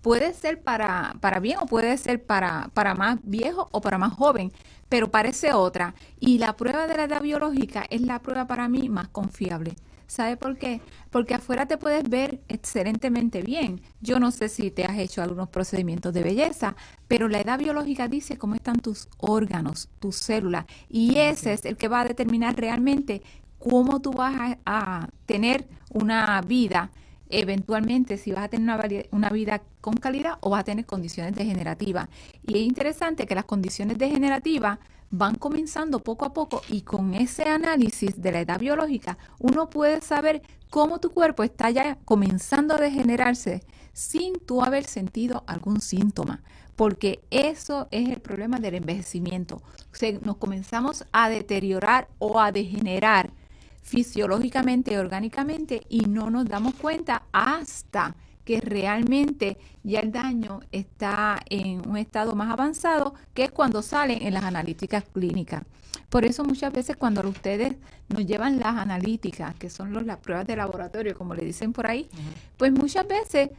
Puede 0.00 0.34
ser 0.34 0.62
para, 0.62 1.16
para 1.20 1.38
bien 1.40 1.58
o 1.60 1.66
puede 1.66 1.96
ser 1.96 2.24
para, 2.24 2.70
para 2.74 2.94
más 2.94 3.18
viejo 3.22 3.68
o 3.70 3.80
para 3.80 3.98
más 3.98 4.12
joven, 4.12 4.52
pero 4.88 5.10
parece 5.10 5.52
otra. 5.52 5.94
Y 6.18 6.38
la 6.38 6.56
prueba 6.56 6.86
de 6.86 6.96
la 6.96 7.04
edad 7.04 7.22
biológica 7.22 7.84
es 7.90 8.02
la 8.02 8.20
prueba 8.20 8.46
para 8.46 8.68
mí 8.68 8.88
más 8.88 9.08
confiable. 9.08 9.76
¿Sabe 10.12 10.36
por 10.36 10.58
qué? 10.58 10.82
Porque 11.08 11.32
afuera 11.32 11.64
te 11.64 11.78
puedes 11.78 12.06
ver 12.06 12.42
excelentemente 12.48 13.40
bien. 13.40 13.80
Yo 14.02 14.20
no 14.20 14.30
sé 14.30 14.50
si 14.50 14.70
te 14.70 14.84
has 14.84 14.98
hecho 14.98 15.22
algunos 15.22 15.48
procedimientos 15.48 16.12
de 16.12 16.22
belleza, 16.22 16.76
pero 17.08 17.28
la 17.28 17.40
edad 17.40 17.58
biológica 17.58 18.08
dice 18.08 18.36
cómo 18.36 18.54
están 18.54 18.80
tus 18.80 19.08
órganos, 19.16 19.88
tus 20.00 20.16
células, 20.16 20.66
y 20.90 21.16
ese 21.16 21.54
es 21.54 21.64
el 21.64 21.78
que 21.78 21.88
va 21.88 22.02
a 22.02 22.04
determinar 22.04 22.54
realmente 22.56 23.22
cómo 23.58 24.02
tú 24.02 24.12
vas 24.12 24.36
a, 24.38 24.58
a 24.66 25.08
tener 25.24 25.66
una 25.88 26.42
vida 26.42 26.90
eventualmente 27.32 28.18
si 28.18 28.30
vas 28.30 28.44
a 28.44 28.48
tener 28.48 29.08
una, 29.10 29.30
vida 29.30 29.62
con 29.80 29.94
calidad 29.94 30.34
o 30.40 30.50
vas 30.50 30.60
a 30.60 30.64
tener 30.64 30.86
condiciones 30.86 31.34
degenerativas. 31.34 32.08
Y 32.46 32.58
es 32.58 32.62
interesante 32.62 33.26
que 33.26 33.34
las 33.34 33.46
condiciones 33.46 33.98
degenerativas 33.98 34.78
van 35.10 35.34
comenzando 35.34 35.98
poco 35.98 36.26
a 36.26 36.32
poco 36.32 36.62
y 36.68 36.82
con 36.82 37.14
ese 37.14 37.44
análisis 37.44 38.20
de 38.20 38.32
la 38.32 38.40
edad 38.40 38.58
biológica 38.58 39.18
uno 39.40 39.68
puede 39.68 40.00
saber 40.00 40.42
cómo 40.70 41.00
tu 41.00 41.10
cuerpo 41.10 41.42
está 41.42 41.70
ya 41.70 41.98
comenzando 42.04 42.74
a 42.74 42.78
degenerarse 42.78 43.62
sin 43.92 44.38
tú 44.38 44.62
haber 44.62 44.84
sentido 44.84 45.44
algún 45.46 45.80
síntoma. 45.80 46.42
Porque 46.76 47.20
eso 47.30 47.88
es 47.90 48.08
el 48.08 48.20
problema 48.20 48.58
del 48.58 48.76
envejecimiento. 48.76 49.62
nos 50.22 50.36
comenzamos 50.36 51.04
a 51.12 51.28
deteriorar 51.28 52.08
o 52.18 52.40
a 52.40 52.50
degenerar 52.52 53.30
fisiológicamente 53.82 54.94
y 54.94 54.96
orgánicamente 54.96 55.82
y 55.88 56.00
no 56.00 56.30
nos 56.30 56.46
damos 56.46 56.74
cuenta 56.74 57.24
hasta 57.32 58.16
que 58.44 58.60
realmente 58.60 59.56
ya 59.82 60.00
el 60.00 60.10
daño 60.10 60.60
está 60.72 61.40
en 61.48 61.88
un 61.88 61.96
estado 61.96 62.34
más 62.34 62.50
avanzado, 62.50 63.14
que 63.34 63.44
es 63.44 63.50
cuando 63.50 63.82
salen 63.82 64.22
en 64.22 64.34
las 64.34 64.44
analíticas 64.44 65.04
clínicas. 65.12 65.62
Por 66.08 66.24
eso 66.24 66.44
muchas 66.44 66.72
veces 66.72 66.96
cuando 66.96 67.26
ustedes 67.28 67.76
nos 68.08 68.26
llevan 68.26 68.58
las 68.58 68.76
analíticas, 68.76 69.54
que 69.54 69.70
son 69.70 70.06
las 70.06 70.18
pruebas 70.18 70.46
de 70.46 70.56
laboratorio, 70.56 71.16
como 71.16 71.34
le 71.34 71.44
dicen 71.44 71.72
por 71.72 71.86
ahí, 71.86 72.08
pues 72.56 72.72
muchas 72.72 73.06
veces 73.06 73.50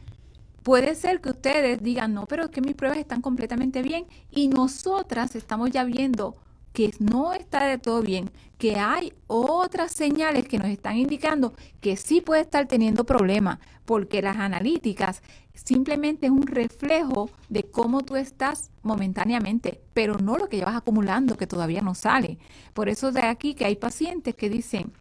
puede 0.62 0.94
ser 0.94 1.20
que 1.20 1.30
ustedes 1.30 1.82
digan, 1.82 2.14
no, 2.14 2.26
pero 2.26 2.44
es 2.44 2.50
que 2.50 2.60
mis 2.60 2.74
pruebas 2.74 2.98
están 2.98 3.20
completamente 3.20 3.82
bien 3.82 4.06
y 4.30 4.48
nosotras 4.48 5.34
estamos 5.34 5.70
ya 5.70 5.84
viendo 5.84 6.36
que 6.74 6.92
no 6.98 7.32
está 7.32 7.64
de 7.64 7.78
todo 7.78 8.02
bien, 8.02 8.30
que 8.58 8.76
hay 8.76 9.12
otras 9.28 9.92
señales 9.92 10.46
que 10.48 10.58
nos 10.58 10.66
están 10.68 10.96
indicando 10.96 11.54
que 11.80 11.96
sí 11.96 12.20
puede 12.20 12.42
estar 12.42 12.66
teniendo 12.66 13.04
problemas, 13.04 13.60
porque 13.84 14.20
las 14.20 14.36
analíticas 14.38 15.22
simplemente 15.54 16.26
es 16.26 16.32
un 16.32 16.48
reflejo 16.48 17.30
de 17.48 17.62
cómo 17.62 18.02
tú 18.02 18.16
estás 18.16 18.70
momentáneamente, 18.82 19.80
pero 19.94 20.18
no 20.18 20.36
lo 20.36 20.48
que 20.48 20.56
llevas 20.56 20.74
acumulando 20.74 21.36
que 21.36 21.46
todavía 21.46 21.80
no 21.80 21.94
sale. 21.94 22.38
Por 22.72 22.88
eso 22.88 23.12
de 23.12 23.22
aquí 23.22 23.54
que 23.54 23.66
hay 23.66 23.76
pacientes 23.76 24.34
que 24.34 24.50
dicen, 24.50 24.92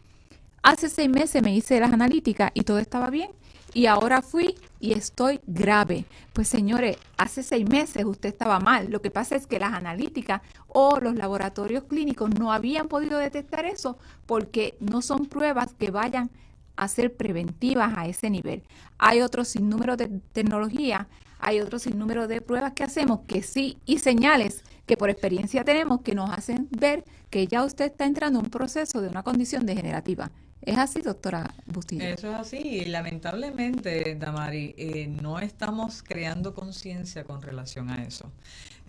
hace 0.62 0.90
seis 0.90 1.10
meses 1.10 1.42
me 1.42 1.56
hice 1.56 1.80
las 1.80 1.92
analíticas 1.92 2.52
y 2.54 2.62
todo 2.62 2.78
estaba 2.78 3.10
bien, 3.10 3.32
y 3.74 3.88
ahora 3.88 4.22
fui 4.22 4.56
y 4.80 4.94
estoy 4.94 5.42
grave. 5.48 6.06
Pues 6.34 6.48
señores, 6.48 6.98
hace 7.18 7.44
seis 7.44 7.68
meses 7.68 8.06
usted 8.06 8.30
estaba 8.30 8.60
mal. 8.60 8.90
Lo 8.92 9.02
que 9.02 9.12
pasa 9.12 9.36
es 9.36 9.48
que 9.48 9.60
las 9.60 9.74
analíticas 9.74 10.42
o 10.68 11.00
los 11.00 11.16
laboratorios 11.16 11.84
clínicos 11.86 12.30
no 12.40 12.52
habían 12.52 12.88
podido 12.88 13.18
detectar 13.18 13.66
eso 13.66 13.98
porque 14.26 14.76
no 14.80 15.02
son 15.02 15.26
pruebas 15.26 15.74
que 15.74 15.92
vayan 15.92 16.30
a 16.76 16.88
ser 16.88 17.16
preventivas 17.16 17.94
a 17.98 18.08
ese 18.08 18.30
nivel. 18.30 18.64
Hay 18.98 19.22
otro 19.22 19.46
sinnúmero 19.46 19.96
de 19.96 20.08
tecnología, 20.34 21.08
hay 21.40 21.60
otro 21.60 21.80
sinnúmero 21.80 22.28
de 22.28 22.42
pruebas 22.42 22.74
que 22.74 22.84
hacemos 22.84 23.22
que 23.28 23.44
sí 23.44 23.78
y 23.86 24.00
señales 24.00 24.64
que 24.86 24.98
por 24.98 25.10
experiencia 25.10 25.64
tenemos 25.64 26.02
que 26.02 26.16
nos 26.16 26.30
hacen 26.30 26.68
ver 26.72 27.06
que 27.30 27.48
ya 27.48 27.64
usted 27.64 27.86
está 27.86 28.06
entrando 28.06 28.40
en 28.40 28.46
un 28.46 28.52
proceso 28.52 29.02
de 29.02 29.08
una 29.08 29.24
condición 29.24 29.66
degenerativa. 29.66 30.32
¿Es 30.65 30.78
así, 30.78 31.02
doctora 31.02 31.54
Bustillo? 31.65 32.04
Eso 32.04 32.30
es 32.30 32.36
así. 32.36 32.58
Y 32.58 32.86
lamentablemente, 32.86 34.15
Damari, 34.15 34.73
eh, 34.78 35.08
no 35.08 35.39
estamos 35.39 36.02
creando 36.04 36.54
conciencia 36.54 37.26
con 37.26 37.41
relación 37.41 37.89
a 37.89 38.04
eso. 38.04 38.32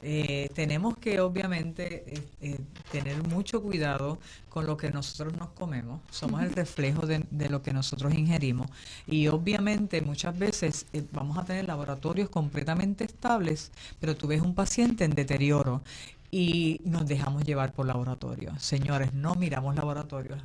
Eh, 0.00 0.50
tenemos 0.54 0.98
que 0.98 1.20
obviamente 1.20 2.04
eh, 2.40 2.60
tener 2.92 3.26
mucho 3.26 3.60
cuidado 3.62 4.18
con 4.50 4.66
lo 4.66 4.76
que 4.76 4.90
nosotros 4.90 5.37
nos 5.37 5.50
comemos. 5.50 6.00
Somos 6.10 6.42
el 6.42 6.52
reflejo 6.52 7.06
de, 7.06 7.24
de 7.30 7.48
lo 7.48 7.62
que 7.62 7.72
nosotros 7.72 8.14
ingerimos. 8.14 8.70
Y 9.08 9.26
obviamente 9.26 10.00
muchas 10.00 10.38
veces 10.38 10.87
vamos 11.10 11.38
a 11.38 11.44
tener 11.44 11.66
laboratorios 11.66 12.28
completamente 12.28 13.02
estables, 13.04 13.72
pero 13.98 14.16
tú 14.16 14.28
ves 14.28 14.42
un 14.42 14.54
paciente 14.54 15.04
en 15.04 15.12
deterioro 15.12 15.82
y 16.30 16.80
nos 16.84 17.06
dejamos 17.06 17.44
llevar 17.44 17.72
por 17.72 17.87
laboratorio. 17.87 18.52
Señores, 18.58 19.12
no 19.14 19.34
miramos 19.34 19.74
laboratorios. 19.74 20.40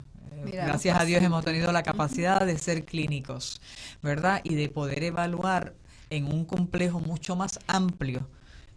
Gracias 0.45 0.99
a 0.99 1.05
Dios 1.05 1.23
hemos 1.23 1.43
tenido 1.43 1.71
la 1.71 1.83
capacidad 1.83 2.45
de 2.45 2.57
ser 2.57 2.85
clínicos, 2.85 3.61
¿verdad? 4.01 4.41
Y 4.43 4.55
de 4.55 4.69
poder 4.69 5.03
evaluar 5.03 5.73
en 6.09 6.25
un 6.25 6.45
complejo 6.45 6.99
mucho 6.99 7.35
más 7.35 7.59
amplio 7.67 8.27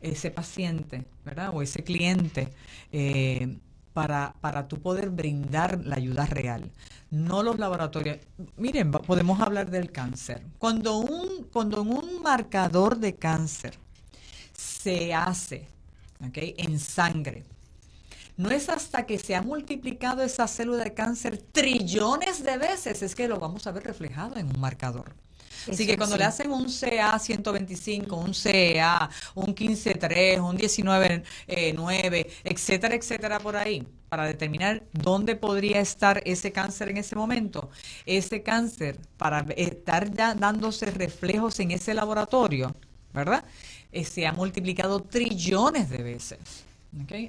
ese 0.00 0.30
paciente, 0.30 1.04
¿verdad? 1.24 1.50
O 1.54 1.62
ese 1.62 1.84
cliente. 1.84 2.52
Eh, 2.92 3.58
para, 3.92 4.34
para 4.40 4.68
tú 4.68 4.80
poder 4.80 5.10
brindar 5.10 5.84
la 5.84 5.96
ayuda 5.96 6.26
real, 6.26 6.70
no 7.10 7.42
los 7.42 7.58
laboratorios. 7.58 8.18
Miren, 8.56 8.90
podemos 8.90 9.40
hablar 9.40 9.70
del 9.70 9.92
cáncer. 9.92 10.42
Cuando 10.58 10.98
un, 10.98 11.44
cuando 11.52 11.82
un 11.82 12.22
marcador 12.22 12.98
de 12.98 13.14
cáncer 13.16 13.74
se 14.56 15.12
hace 15.12 15.68
¿okay? 16.26 16.54
en 16.56 16.78
sangre, 16.78 17.44
no 18.36 18.50
es 18.50 18.68
hasta 18.68 19.06
que 19.06 19.18
se 19.18 19.34
ha 19.34 19.42
multiplicado 19.42 20.22
esa 20.22 20.48
célula 20.48 20.84
de 20.84 20.94
cáncer 20.94 21.38
trillones 21.38 22.42
de 22.42 22.58
veces 22.58 23.02
es 23.02 23.14
que 23.14 23.28
lo 23.28 23.38
vamos 23.38 23.66
a 23.66 23.72
ver 23.72 23.84
reflejado 23.84 24.36
en 24.36 24.46
un 24.46 24.60
marcador. 24.60 25.14
Así 25.70 25.86
que 25.86 25.96
cuando 25.96 26.16
le 26.16 26.24
hacen 26.24 26.50
un 26.50 26.66
CA 26.66 27.18
125, 27.18 28.16
un 28.16 28.32
CA, 28.32 29.08
un 29.34 29.54
15.3, 29.54 30.40
un 30.40 30.58
19.9, 30.58 31.24
eh, 31.46 32.32
etcétera, 32.42 32.94
etcétera, 32.94 33.38
por 33.38 33.56
ahí, 33.56 33.86
para 34.08 34.26
determinar 34.26 34.82
dónde 34.92 35.36
podría 35.36 35.80
estar 35.80 36.20
ese 36.24 36.50
cáncer 36.50 36.88
en 36.88 36.96
ese 36.96 37.14
momento, 37.14 37.70
ese 38.06 38.42
cáncer, 38.42 38.98
para 39.16 39.46
estar 39.56 40.12
ya 40.12 40.34
dándose 40.34 40.86
reflejos 40.86 41.60
en 41.60 41.70
ese 41.70 41.94
laboratorio, 41.94 42.74
¿verdad? 43.12 43.44
Eh, 43.92 44.04
se 44.04 44.26
ha 44.26 44.32
multiplicado 44.32 45.00
trillones 45.00 45.90
de 45.90 46.02
veces. 46.02 46.38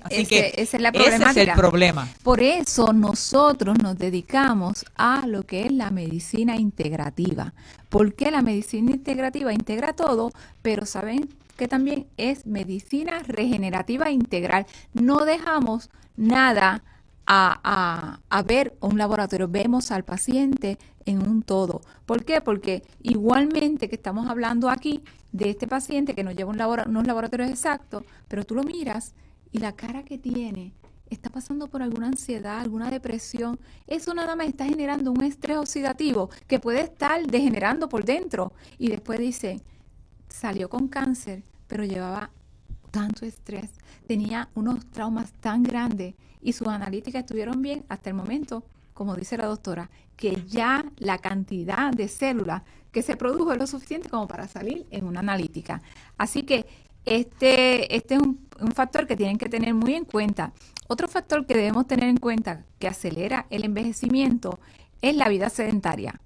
Así 0.04 0.26
que 0.26 0.54
esa 0.58 0.78
es 0.78 0.84
la 0.84 0.90
ese 0.90 1.16
es 1.16 1.38
el 1.38 1.54
problema. 1.54 2.08
Por 2.22 2.42
eso 2.42 2.92
nosotros 2.92 3.78
nos 3.82 3.98
dedicamos 3.98 4.86
a 4.96 5.26
lo 5.26 5.44
que 5.44 5.66
es 5.66 5.72
la 5.72 5.90
medicina 5.90 6.58
integrativa. 6.58 7.54
Porque 7.90 8.30
la 8.30 8.42
medicina 8.42 8.92
integrativa 8.92 9.54
integra 9.54 9.94
todo, 9.94 10.32
pero 10.62 10.86
saben 10.86 11.30
que 11.56 11.68
también 11.68 12.08
es 12.18 12.46
medicina 12.46 13.20
regenerativa 13.20 14.12
integral. 14.12 14.66
No 14.94 15.24
dejamos 15.24 15.90
nada 16.18 16.84
a, 17.26 17.60
a, 17.64 18.20
a, 18.30 18.44
ver 18.44 18.76
un 18.82 18.98
laboratorio, 18.98 19.48
vemos 19.48 19.92
al 19.92 20.04
paciente 20.04 20.78
en 21.06 21.26
un 21.26 21.42
todo. 21.42 21.82
¿Por 22.06 22.26
qué? 22.26 22.42
Porque 22.42 22.84
igualmente 23.02 23.88
que 23.88 23.96
estamos 23.96 24.28
hablando 24.30 24.70
aquí 24.70 25.04
de 25.32 25.52
este 25.52 25.68
paciente 25.68 26.16
que 26.16 26.24
nos 26.24 26.36
lleva 26.36 26.52
un 26.52 26.62
unos 26.90 27.08
laboratorios 27.08 27.50
exactos, 27.50 28.04
pero 28.28 28.44
tú 28.44 28.56
lo 28.56 28.64
miras 28.64 29.14
y 29.54 29.60
la 29.60 29.72
cara 29.74 30.04
que 30.04 30.18
tiene 30.18 30.74
está 31.10 31.30
pasando 31.30 31.68
por 31.68 31.84
alguna 31.84 32.08
ansiedad, 32.08 32.60
alguna 32.60 32.90
depresión, 32.90 33.60
eso 33.86 34.14
nada 34.16 34.36
más 34.36 34.48
está 34.48 34.66
generando 34.66 35.12
un 35.12 35.24
estrés 35.24 35.58
oxidativo 35.58 36.32
que 36.48 36.60
puede 36.60 36.82
estar 36.82 37.26
degenerando 37.28 37.88
por 37.88 38.04
dentro. 38.04 38.52
Y 38.80 38.90
después 38.90 39.20
dice, 39.20 39.62
salió 40.28 40.70
con 40.70 40.88
cáncer, 40.88 41.44
pero 41.68 41.86
llevaba 41.86 42.32
tanto 42.90 43.26
estrés, 43.26 43.70
tenía 44.08 44.50
unos 44.56 44.86
traumas 44.88 45.32
tan 45.34 45.62
grandes 45.62 46.16
y 46.42 46.54
sus 46.54 46.68
analíticas 46.68 47.22
estuvieron 47.22 47.62
bien 47.62 47.86
hasta 47.90 48.10
el 48.10 48.16
momento, 48.16 48.66
como 48.96 49.16
dice 49.16 49.38
la 49.38 49.46
doctora, 49.46 49.92
que 50.16 50.44
ya 50.48 50.84
la 50.98 51.20
cantidad 51.20 51.92
de 51.94 52.08
células 52.08 52.64
que 52.92 53.04
se 53.04 53.18
produjo 53.18 53.54
es 53.54 53.60
lo 53.60 53.68
suficiente 53.68 54.10
como 54.10 54.28
para 54.28 54.48
salir 54.48 54.88
en 54.90 55.06
una 55.06 55.20
analítica. 55.20 55.82
Así 56.18 56.44
que 56.44 56.66
este, 57.06 57.96
este 57.96 58.16
es 58.16 58.22
un, 58.22 58.43
un, 58.64 58.72
factor 58.72 59.08
que 59.08 59.16
tienen 59.16 59.38
que 59.38 59.50
tener 59.50 59.74
muy 59.74 59.96
en 59.96 60.06
cuenta. 60.06 60.54
Otro 60.88 61.08
factor 61.08 61.46
que 61.46 61.56
debemos 61.56 61.88
tener 61.88 62.10
en 62.10 62.18
cuenta 62.18 62.66
que 62.80 62.88
acelera 62.88 63.46
el 63.50 63.64
envejecimiento 63.64 64.60
es 65.02 65.16
la 65.16 65.30
vida 65.30 65.50
sedentaria. 65.50 66.20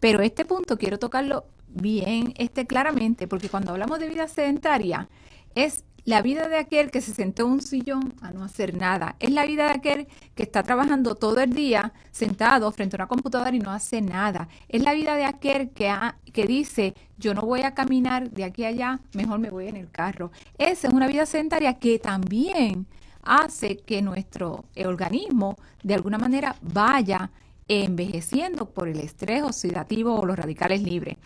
Pero 0.00 0.20
este 0.20 0.44
punto 0.44 0.76
quiero 0.76 0.98
tocarlo 0.98 1.46
bien 1.68 2.34
este, 2.36 2.66
claramente, 2.66 3.26
porque 3.26 3.48
cuando 3.48 3.72
hablamos 3.72 3.98
de 3.98 4.08
vida 4.08 4.28
sedentaria, 4.28 5.08
es 5.54 5.84
la 6.04 6.20
vida 6.20 6.48
de 6.48 6.58
aquel 6.58 6.90
que 6.90 7.00
se 7.00 7.14
sentó 7.14 7.46
en 7.46 7.52
un 7.52 7.62
sillón 7.62 8.14
a 8.20 8.30
no 8.30 8.44
hacer 8.44 8.76
nada. 8.76 9.16
Es 9.20 9.30
la 9.30 9.46
vida 9.46 9.64
de 9.64 9.72
aquel 9.72 10.06
que 10.34 10.42
está 10.42 10.62
trabajando 10.62 11.14
todo 11.14 11.40
el 11.40 11.52
día 11.52 11.92
sentado 12.12 12.70
frente 12.72 12.96
a 12.96 12.98
una 12.98 13.08
computadora 13.08 13.54
y 13.54 13.58
no 13.58 13.70
hace 13.70 14.02
nada. 14.02 14.48
Es 14.68 14.82
la 14.82 14.92
vida 14.92 15.16
de 15.16 15.24
aquel 15.24 15.70
que, 15.70 15.92
que 16.32 16.46
dice, 16.46 16.94
yo 17.16 17.32
no 17.32 17.42
voy 17.42 17.62
a 17.62 17.74
caminar 17.74 18.30
de 18.30 18.44
aquí 18.44 18.64
a 18.64 18.68
allá, 18.68 19.00
mejor 19.14 19.38
me 19.38 19.50
voy 19.50 19.68
en 19.68 19.76
el 19.76 19.90
carro. 19.90 20.30
Esa 20.58 20.88
es 20.88 20.94
una 20.94 21.06
vida 21.06 21.24
sedentaria 21.24 21.78
que 21.78 21.98
también 21.98 22.86
hace 23.22 23.78
que 23.78 24.02
nuestro 24.02 24.64
organismo 24.84 25.56
de 25.82 25.94
alguna 25.94 26.18
manera 26.18 26.56
vaya 26.60 27.30
envejeciendo 27.66 28.66
por 28.66 28.88
el 28.88 29.00
estrés 29.00 29.42
oxidativo 29.42 30.14
o 30.14 30.26
los 30.26 30.36
radicales 30.36 30.82
libres. 30.82 31.16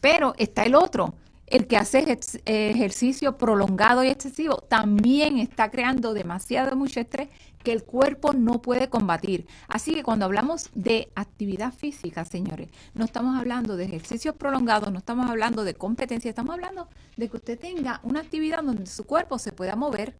Pero 0.00 0.34
está 0.38 0.62
el 0.62 0.76
otro, 0.76 1.14
el 1.50 1.66
que 1.66 1.76
hace 1.76 2.18
ejercicio 2.44 3.36
prolongado 3.36 4.04
y 4.04 4.08
excesivo 4.08 4.56
también 4.56 5.38
está 5.38 5.70
creando 5.70 6.14
demasiado 6.14 6.76
mucho 6.76 7.00
estrés 7.00 7.28
que 7.62 7.72
el 7.72 7.84
cuerpo 7.84 8.32
no 8.32 8.62
puede 8.62 8.88
combatir. 8.88 9.46
Así 9.66 9.92
que 9.94 10.02
cuando 10.02 10.24
hablamos 10.24 10.70
de 10.74 11.10
actividad 11.14 11.72
física, 11.72 12.24
señores, 12.24 12.68
no 12.94 13.04
estamos 13.04 13.38
hablando 13.38 13.76
de 13.76 13.84
ejercicios 13.84 14.34
prolongados, 14.36 14.92
no 14.92 14.98
estamos 14.98 15.28
hablando 15.28 15.64
de 15.64 15.74
competencia, 15.74 16.28
estamos 16.28 16.54
hablando 16.54 16.88
de 17.16 17.28
que 17.28 17.36
usted 17.36 17.58
tenga 17.58 18.00
una 18.02 18.20
actividad 18.20 18.62
donde 18.62 18.86
su 18.86 19.04
cuerpo 19.04 19.38
se 19.38 19.52
pueda 19.52 19.76
mover, 19.76 20.16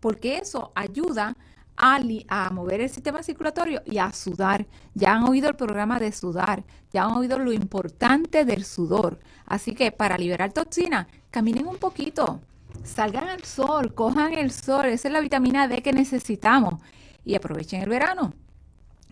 porque 0.00 0.38
eso 0.38 0.72
ayuda 0.74 1.36
a, 1.76 2.50
mover 2.50 2.80
el 2.80 2.90
sistema 2.90 3.22
circulatorio 3.22 3.82
y 3.84 3.98
a 3.98 4.12
sudar. 4.12 4.66
Ya 4.94 5.14
han 5.14 5.24
oído 5.24 5.48
el 5.48 5.56
programa 5.56 5.98
de 5.98 6.12
sudar, 6.12 6.64
ya 6.92 7.04
han 7.04 7.12
oído 7.12 7.38
lo 7.38 7.52
importante 7.52 8.44
del 8.44 8.64
sudor. 8.64 9.18
Así 9.46 9.74
que 9.74 9.92
para 9.92 10.18
liberar 10.18 10.52
toxina, 10.52 11.08
caminen 11.30 11.66
un 11.66 11.76
poquito, 11.76 12.40
salgan 12.84 13.28
al 13.28 13.44
sol, 13.44 13.94
cojan 13.94 14.34
el 14.34 14.50
sol, 14.50 14.86
esa 14.86 15.08
es 15.08 15.12
la 15.12 15.20
vitamina 15.20 15.68
D 15.68 15.82
que 15.82 15.92
necesitamos. 15.92 16.80
Y 17.24 17.34
aprovechen 17.34 17.82
el 17.82 17.88
verano. 17.88 18.32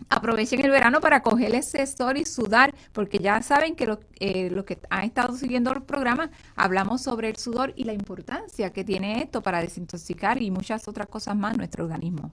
Aprovechen 0.09 0.59
el 0.63 0.71
verano 0.71 0.99
para 0.99 1.21
coger 1.21 1.55
ese 1.55 1.87
sol 1.87 2.17
y 2.17 2.25
sudar, 2.25 2.75
porque 2.91 3.19
ya 3.19 3.41
saben 3.41 3.75
que 3.75 3.97
eh, 4.19 4.49
los 4.49 4.65
que 4.65 4.77
han 4.89 5.05
estado 5.05 5.35
siguiendo 5.37 5.71
el 5.71 5.83
programa, 5.83 6.31
hablamos 6.55 7.01
sobre 7.01 7.29
el 7.29 7.37
sudor 7.37 7.73
y 7.77 7.85
la 7.85 7.93
importancia 7.93 8.71
que 8.71 8.83
tiene 8.83 9.21
esto 9.21 9.41
para 9.41 9.61
desintoxicar 9.61 10.41
y 10.41 10.51
muchas 10.51 10.87
otras 10.89 11.07
cosas 11.07 11.37
más 11.37 11.55
nuestro 11.57 11.85
organismo. 11.85 12.31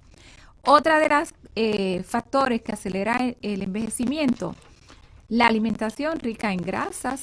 Otra 0.65 0.99
de 0.99 1.09
las 1.09 1.35
eh, 1.55 2.03
factores 2.03 2.63
que 2.63 2.73
acelera 2.73 3.19
el 3.43 3.63
envejecimiento, 3.63 4.55
la 5.29 5.47
alimentación 5.47 6.19
rica 6.19 6.53
en 6.53 6.59
grasas, 6.59 7.23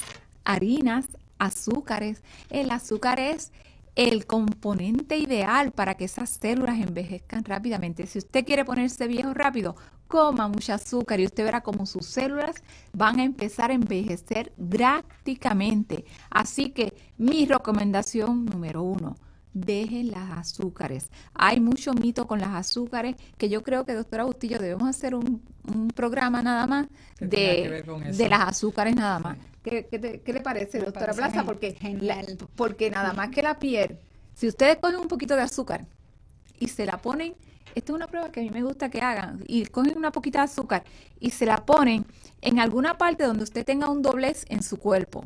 harinas, 0.50 1.06
azúcares. 1.38 2.24
El 2.50 2.72
azúcar 2.72 3.20
es 3.20 3.52
el 3.96 4.26
componente 4.26 5.18
ideal 5.18 5.72
para 5.72 5.96
que 5.96 6.06
esas 6.06 6.30
células 6.30 6.80
envejezcan 6.80 7.44
rápidamente. 7.44 8.08
Si 8.08 8.18
usted 8.18 8.46
quiere 8.46 8.66
ponerse 8.66 9.08
viejo 9.08 9.34
rápido, 9.34 9.76
coma 10.08 10.48
mucho 10.48 10.74
azúcar 10.74 11.20
y 11.20 11.26
usted 11.26 11.44
verá 11.44 11.62
cómo 11.62 11.86
sus 11.86 12.06
células 12.08 12.56
van 12.94 13.20
a 13.20 13.24
empezar 13.24 13.70
a 13.70 13.76
envejecer 13.76 14.54
drásticamente. 14.58 16.06
Así 16.30 16.72
que 16.72 16.94
mi 17.18 17.46
recomendación 17.46 18.46
número 18.46 18.82
uno, 18.82 19.18
dejen 19.54 20.12
las 20.12 20.32
azúcares. 20.32 21.10
Hay 21.34 21.60
mucho 21.60 21.94
mito 21.94 22.26
con 22.26 22.40
las 22.40 22.56
azúcares 22.56 23.16
que 23.38 23.50
yo 23.50 23.64
creo 23.64 23.86
que, 23.86 23.94
doctora 23.94 24.24
Bustillo, 24.24 24.60
debemos 24.60 24.88
hacer 24.88 25.14
un, 25.14 25.42
programa 25.94 26.42
nada 26.42 26.66
más 26.66 26.88
de, 27.20 27.84
de 28.12 28.30
las 28.30 28.48
azúcares 28.48 28.96
nada 28.96 29.20
más. 29.20 29.38
¿Qué, 29.70 30.34
le 30.34 30.42
parece, 30.42 30.80
doctora 30.80 31.14
Plaza? 31.14 31.44
Porque, 31.44 31.78
porque 32.56 32.90
nada 32.90 33.14
más 33.14 33.30
que 33.30 33.42
la 33.42 33.60
piel, 33.60 34.00
si 34.34 34.48
ustedes 34.48 34.78
cogen 34.78 34.98
un 34.98 35.08
poquito 35.08 35.36
de 35.36 35.44
azúcar 35.44 35.86
y 36.60 36.68
se 36.68 36.86
la 36.86 36.98
ponen 36.98 37.36
esta 37.76 37.92
es 37.92 37.96
una 37.96 38.08
prueba 38.08 38.32
que 38.32 38.40
a 38.40 38.44
mí 38.44 38.50
me 38.50 38.64
gusta 38.64 38.90
que 38.90 39.00
hagan. 39.00 39.44
Y 39.48 39.66
cogen 39.68 39.98
una 39.98 40.12
poquita 40.12 40.40
de 40.40 40.46
azúcar 40.46 40.84
y 41.20 41.32
se 41.32 41.46
la 41.46 41.66
ponen 41.66 42.06
en 42.42 42.60
alguna 42.60 42.98
parte 42.98 43.24
donde 43.24 43.44
usted 43.44 43.66
tenga 43.66 43.90
un 43.90 44.02
doblez 44.02 44.46
en 44.50 44.64
su 44.64 44.78
cuerpo. 44.78 45.26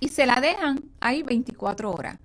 Y 0.00 0.08
se 0.08 0.26
la 0.26 0.40
dejan 0.40 0.82
ahí 1.00 1.22
24 1.22 1.90
horas. 1.90 2.18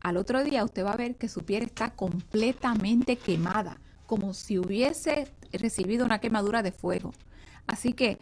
Al 0.00 0.16
otro 0.16 0.44
día 0.44 0.64
usted 0.64 0.84
va 0.84 0.92
a 0.92 0.96
ver 0.96 1.16
que 1.16 1.28
su 1.28 1.44
piel 1.44 1.64
está 1.64 1.90
completamente 1.90 3.16
quemada, 3.16 3.78
como 4.06 4.32
si 4.32 4.58
hubiese 4.58 5.28
recibido 5.52 6.04
una 6.04 6.20
quemadura 6.20 6.62
de 6.62 6.72
fuego. 6.72 7.12
Así 7.66 7.92
que 7.92 8.18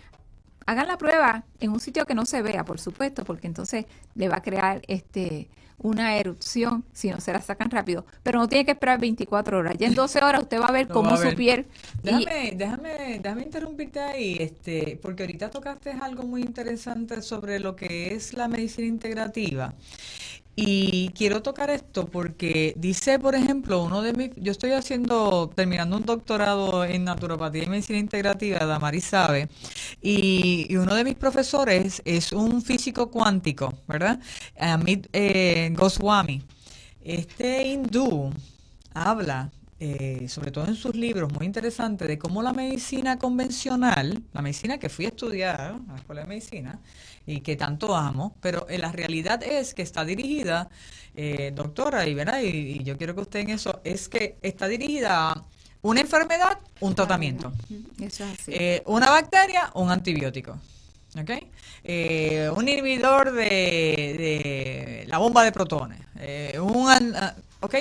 hagan 0.66 0.88
la 0.88 0.98
prueba 0.98 1.44
en 1.60 1.70
un 1.70 1.80
sitio 1.80 2.04
que 2.06 2.14
no 2.14 2.26
se 2.26 2.42
vea, 2.42 2.64
por 2.64 2.80
supuesto, 2.80 3.24
porque 3.24 3.46
entonces 3.46 3.86
le 4.14 4.28
va 4.28 4.36
a 4.36 4.42
crear 4.42 4.82
este 4.88 5.48
una 5.78 6.16
erupción 6.16 6.84
si 6.92 7.10
no 7.10 7.20
se 7.20 7.32
la 7.32 7.40
sacan 7.40 7.70
rápido. 7.70 8.06
Pero 8.22 8.38
no 8.38 8.48
tiene 8.48 8.64
que 8.64 8.72
esperar 8.72 8.98
24 8.98 9.58
horas. 9.58 9.76
Ya 9.78 9.86
en 9.86 9.94
12 9.94 10.24
horas 10.24 10.42
usted 10.42 10.60
va 10.60 10.66
a 10.66 10.72
ver 10.72 10.88
cómo 10.96 11.16
su 11.16 11.34
piel... 11.34 11.66
Déjame, 12.02 12.54
déjame, 12.56 13.20
déjame 13.22 13.42
interrumpirte 13.42 14.00
ahí, 14.00 14.36
este, 14.40 14.98
porque 15.02 15.24
ahorita 15.24 15.50
tocaste 15.50 15.90
algo 15.90 16.22
muy 16.22 16.42
interesante 16.42 17.20
sobre 17.22 17.60
lo 17.60 17.76
que 17.76 18.14
es 18.14 18.32
la 18.32 18.48
medicina 18.48 18.86
integrativa. 18.86 19.74
Y 20.58 21.10
quiero 21.10 21.42
tocar 21.42 21.68
esto 21.68 22.06
porque 22.06 22.72
dice, 22.78 23.18
por 23.18 23.34
ejemplo, 23.34 23.82
uno 23.84 24.00
de 24.00 24.14
mis, 24.14 24.30
yo 24.36 24.52
estoy 24.52 24.72
haciendo, 24.72 25.50
terminando 25.54 25.98
un 25.98 26.06
doctorado 26.06 26.82
en 26.86 27.04
naturopatía 27.04 27.64
y 27.64 27.66
medicina 27.66 27.98
integrativa, 27.98 28.64
Damaris 28.64 29.04
sabe, 29.04 29.50
y, 30.00 30.74
uno 30.76 30.94
de 30.94 31.04
mis 31.04 31.14
profesores 31.14 32.00
es 32.06 32.32
un 32.32 32.62
físico 32.62 33.10
cuántico, 33.10 33.74
¿verdad? 33.86 34.18
Amit 34.58 35.08
eh, 35.12 35.70
Goswami. 35.74 36.42
Este 37.04 37.66
hindú 37.68 38.32
habla 38.94 39.50
eh, 39.78 40.26
sobre 40.30 40.50
todo 40.52 40.66
en 40.68 40.74
sus 40.74 40.96
libros, 40.96 41.30
muy 41.34 41.44
interesante, 41.44 42.06
de 42.06 42.18
cómo 42.18 42.42
la 42.42 42.54
medicina 42.54 43.18
convencional, 43.18 44.22
la 44.32 44.40
medicina 44.40 44.78
que 44.78 44.88
fui 44.88 45.04
a 45.04 45.08
estudiar 45.08 45.78
la 45.86 45.96
escuela 45.96 46.22
de 46.22 46.28
medicina 46.28 46.80
y 47.26 47.40
que 47.40 47.56
tanto 47.56 47.94
amo, 47.94 48.36
pero 48.40 48.66
en 48.68 48.80
la 48.80 48.92
realidad 48.92 49.42
es 49.42 49.74
que 49.74 49.82
está 49.82 50.04
dirigida, 50.04 50.68
eh, 51.14 51.52
doctora, 51.54 52.06
y, 52.06 52.14
¿verdad? 52.14 52.40
Y, 52.42 52.82
yo 52.84 52.96
quiero 52.96 53.14
que 53.14 53.22
usted 53.22 53.40
en 53.40 53.50
eso, 53.50 53.80
es 53.84 54.08
que 54.08 54.36
está 54.42 54.68
dirigida 54.68 55.30
a 55.30 55.44
una 55.82 56.00
enfermedad, 56.00 56.58
un 56.80 56.94
tratamiento. 56.94 57.52
Eh, 58.46 58.82
una 58.86 59.10
bacteria, 59.10 59.70
un 59.74 59.90
antibiótico. 59.90 60.58
¿Okay? 61.18 61.50
un 62.54 62.68
inhibidor 62.68 63.32
de, 63.32 63.44
de, 64.18 65.04
la 65.06 65.16
bomba 65.18 65.44
de 65.44 65.52
protones. 65.52 66.00
un, 66.60 67.14
¿Ok? 67.60 67.74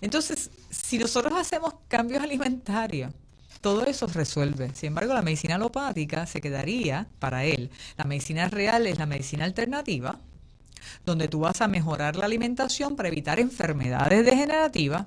Entonces, 0.00 0.50
si 0.70 0.98
nosotros 0.98 1.32
hacemos 1.38 1.74
cambios 1.88 2.22
alimentarios, 2.22 3.12
todo 3.60 3.84
eso 3.84 4.06
resuelve. 4.06 4.70
Sin 4.74 4.88
embargo, 4.88 5.14
la 5.14 5.22
medicina 5.22 5.56
alopática 5.56 6.26
se 6.26 6.40
quedaría 6.40 7.06
para 7.18 7.44
él. 7.44 7.70
La 7.96 8.04
medicina 8.04 8.48
real 8.48 8.86
es 8.86 8.98
la 8.98 9.06
medicina 9.06 9.44
alternativa, 9.44 10.18
donde 11.04 11.28
tú 11.28 11.40
vas 11.40 11.60
a 11.60 11.68
mejorar 11.68 12.16
la 12.16 12.26
alimentación 12.26 12.96
para 12.96 13.08
evitar 13.08 13.38
enfermedades 13.38 14.24
degenerativas 14.24 15.06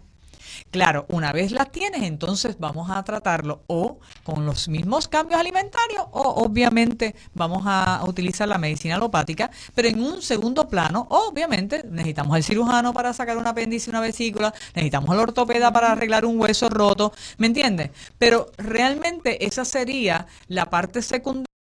Claro, 0.72 1.06
una 1.10 1.32
vez 1.32 1.52
las 1.52 1.72
tienes, 1.72 2.04
entonces 2.04 2.58
vamos 2.60 2.90
a 2.90 3.04
tratarlo 3.04 3.64
o 3.68 4.00
con 4.24 4.46
los 4.46 4.68
mismos 4.68 5.08
cambios 5.08 5.40
alimentarios 5.40 6.04
o 6.12 6.22
obviamente 6.44 7.16
vamos 7.34 7.64
a 7.66 8.02
utilizar 8.08 8.48
la 8.48 8.58
medicina 8.58 8.96
alopática, 8.96 9.52
pero 9.76 9.88
en 9.88 10.02
un 10.02 10.22
segundo 10.22 10.68
plano, 10.68 11.08
obviamente 11.10 11.84
necesitamos 11.84 12.38
el 12.38 12.44
cirujano 12.44 12.94
para 12.94 13.14
sacar 13.14 13.38
un 13.38 13.48
apéndice, 13.48 13.90
una 13.90 14.02
vesícula, 14.02 14.54
necesitamos 14.74 15.14
el 15.14 15.22
ortopeda 15.22 15.72
para 15.72 15.92
arreglar 15.92 16.26
un 16.26 16.40
hueso 16.40 16.70
roto, 16.70 17.14
¿me 17.38 17.48
entiendes? 17.48 17.92
Pero 18.18 18.52
realmente 18.58 19.46
esa 19.46 19.66
sería 19.66 20.28
la 20.48 20.70
parte 20.70 21.02
secundaria 21.02 21.53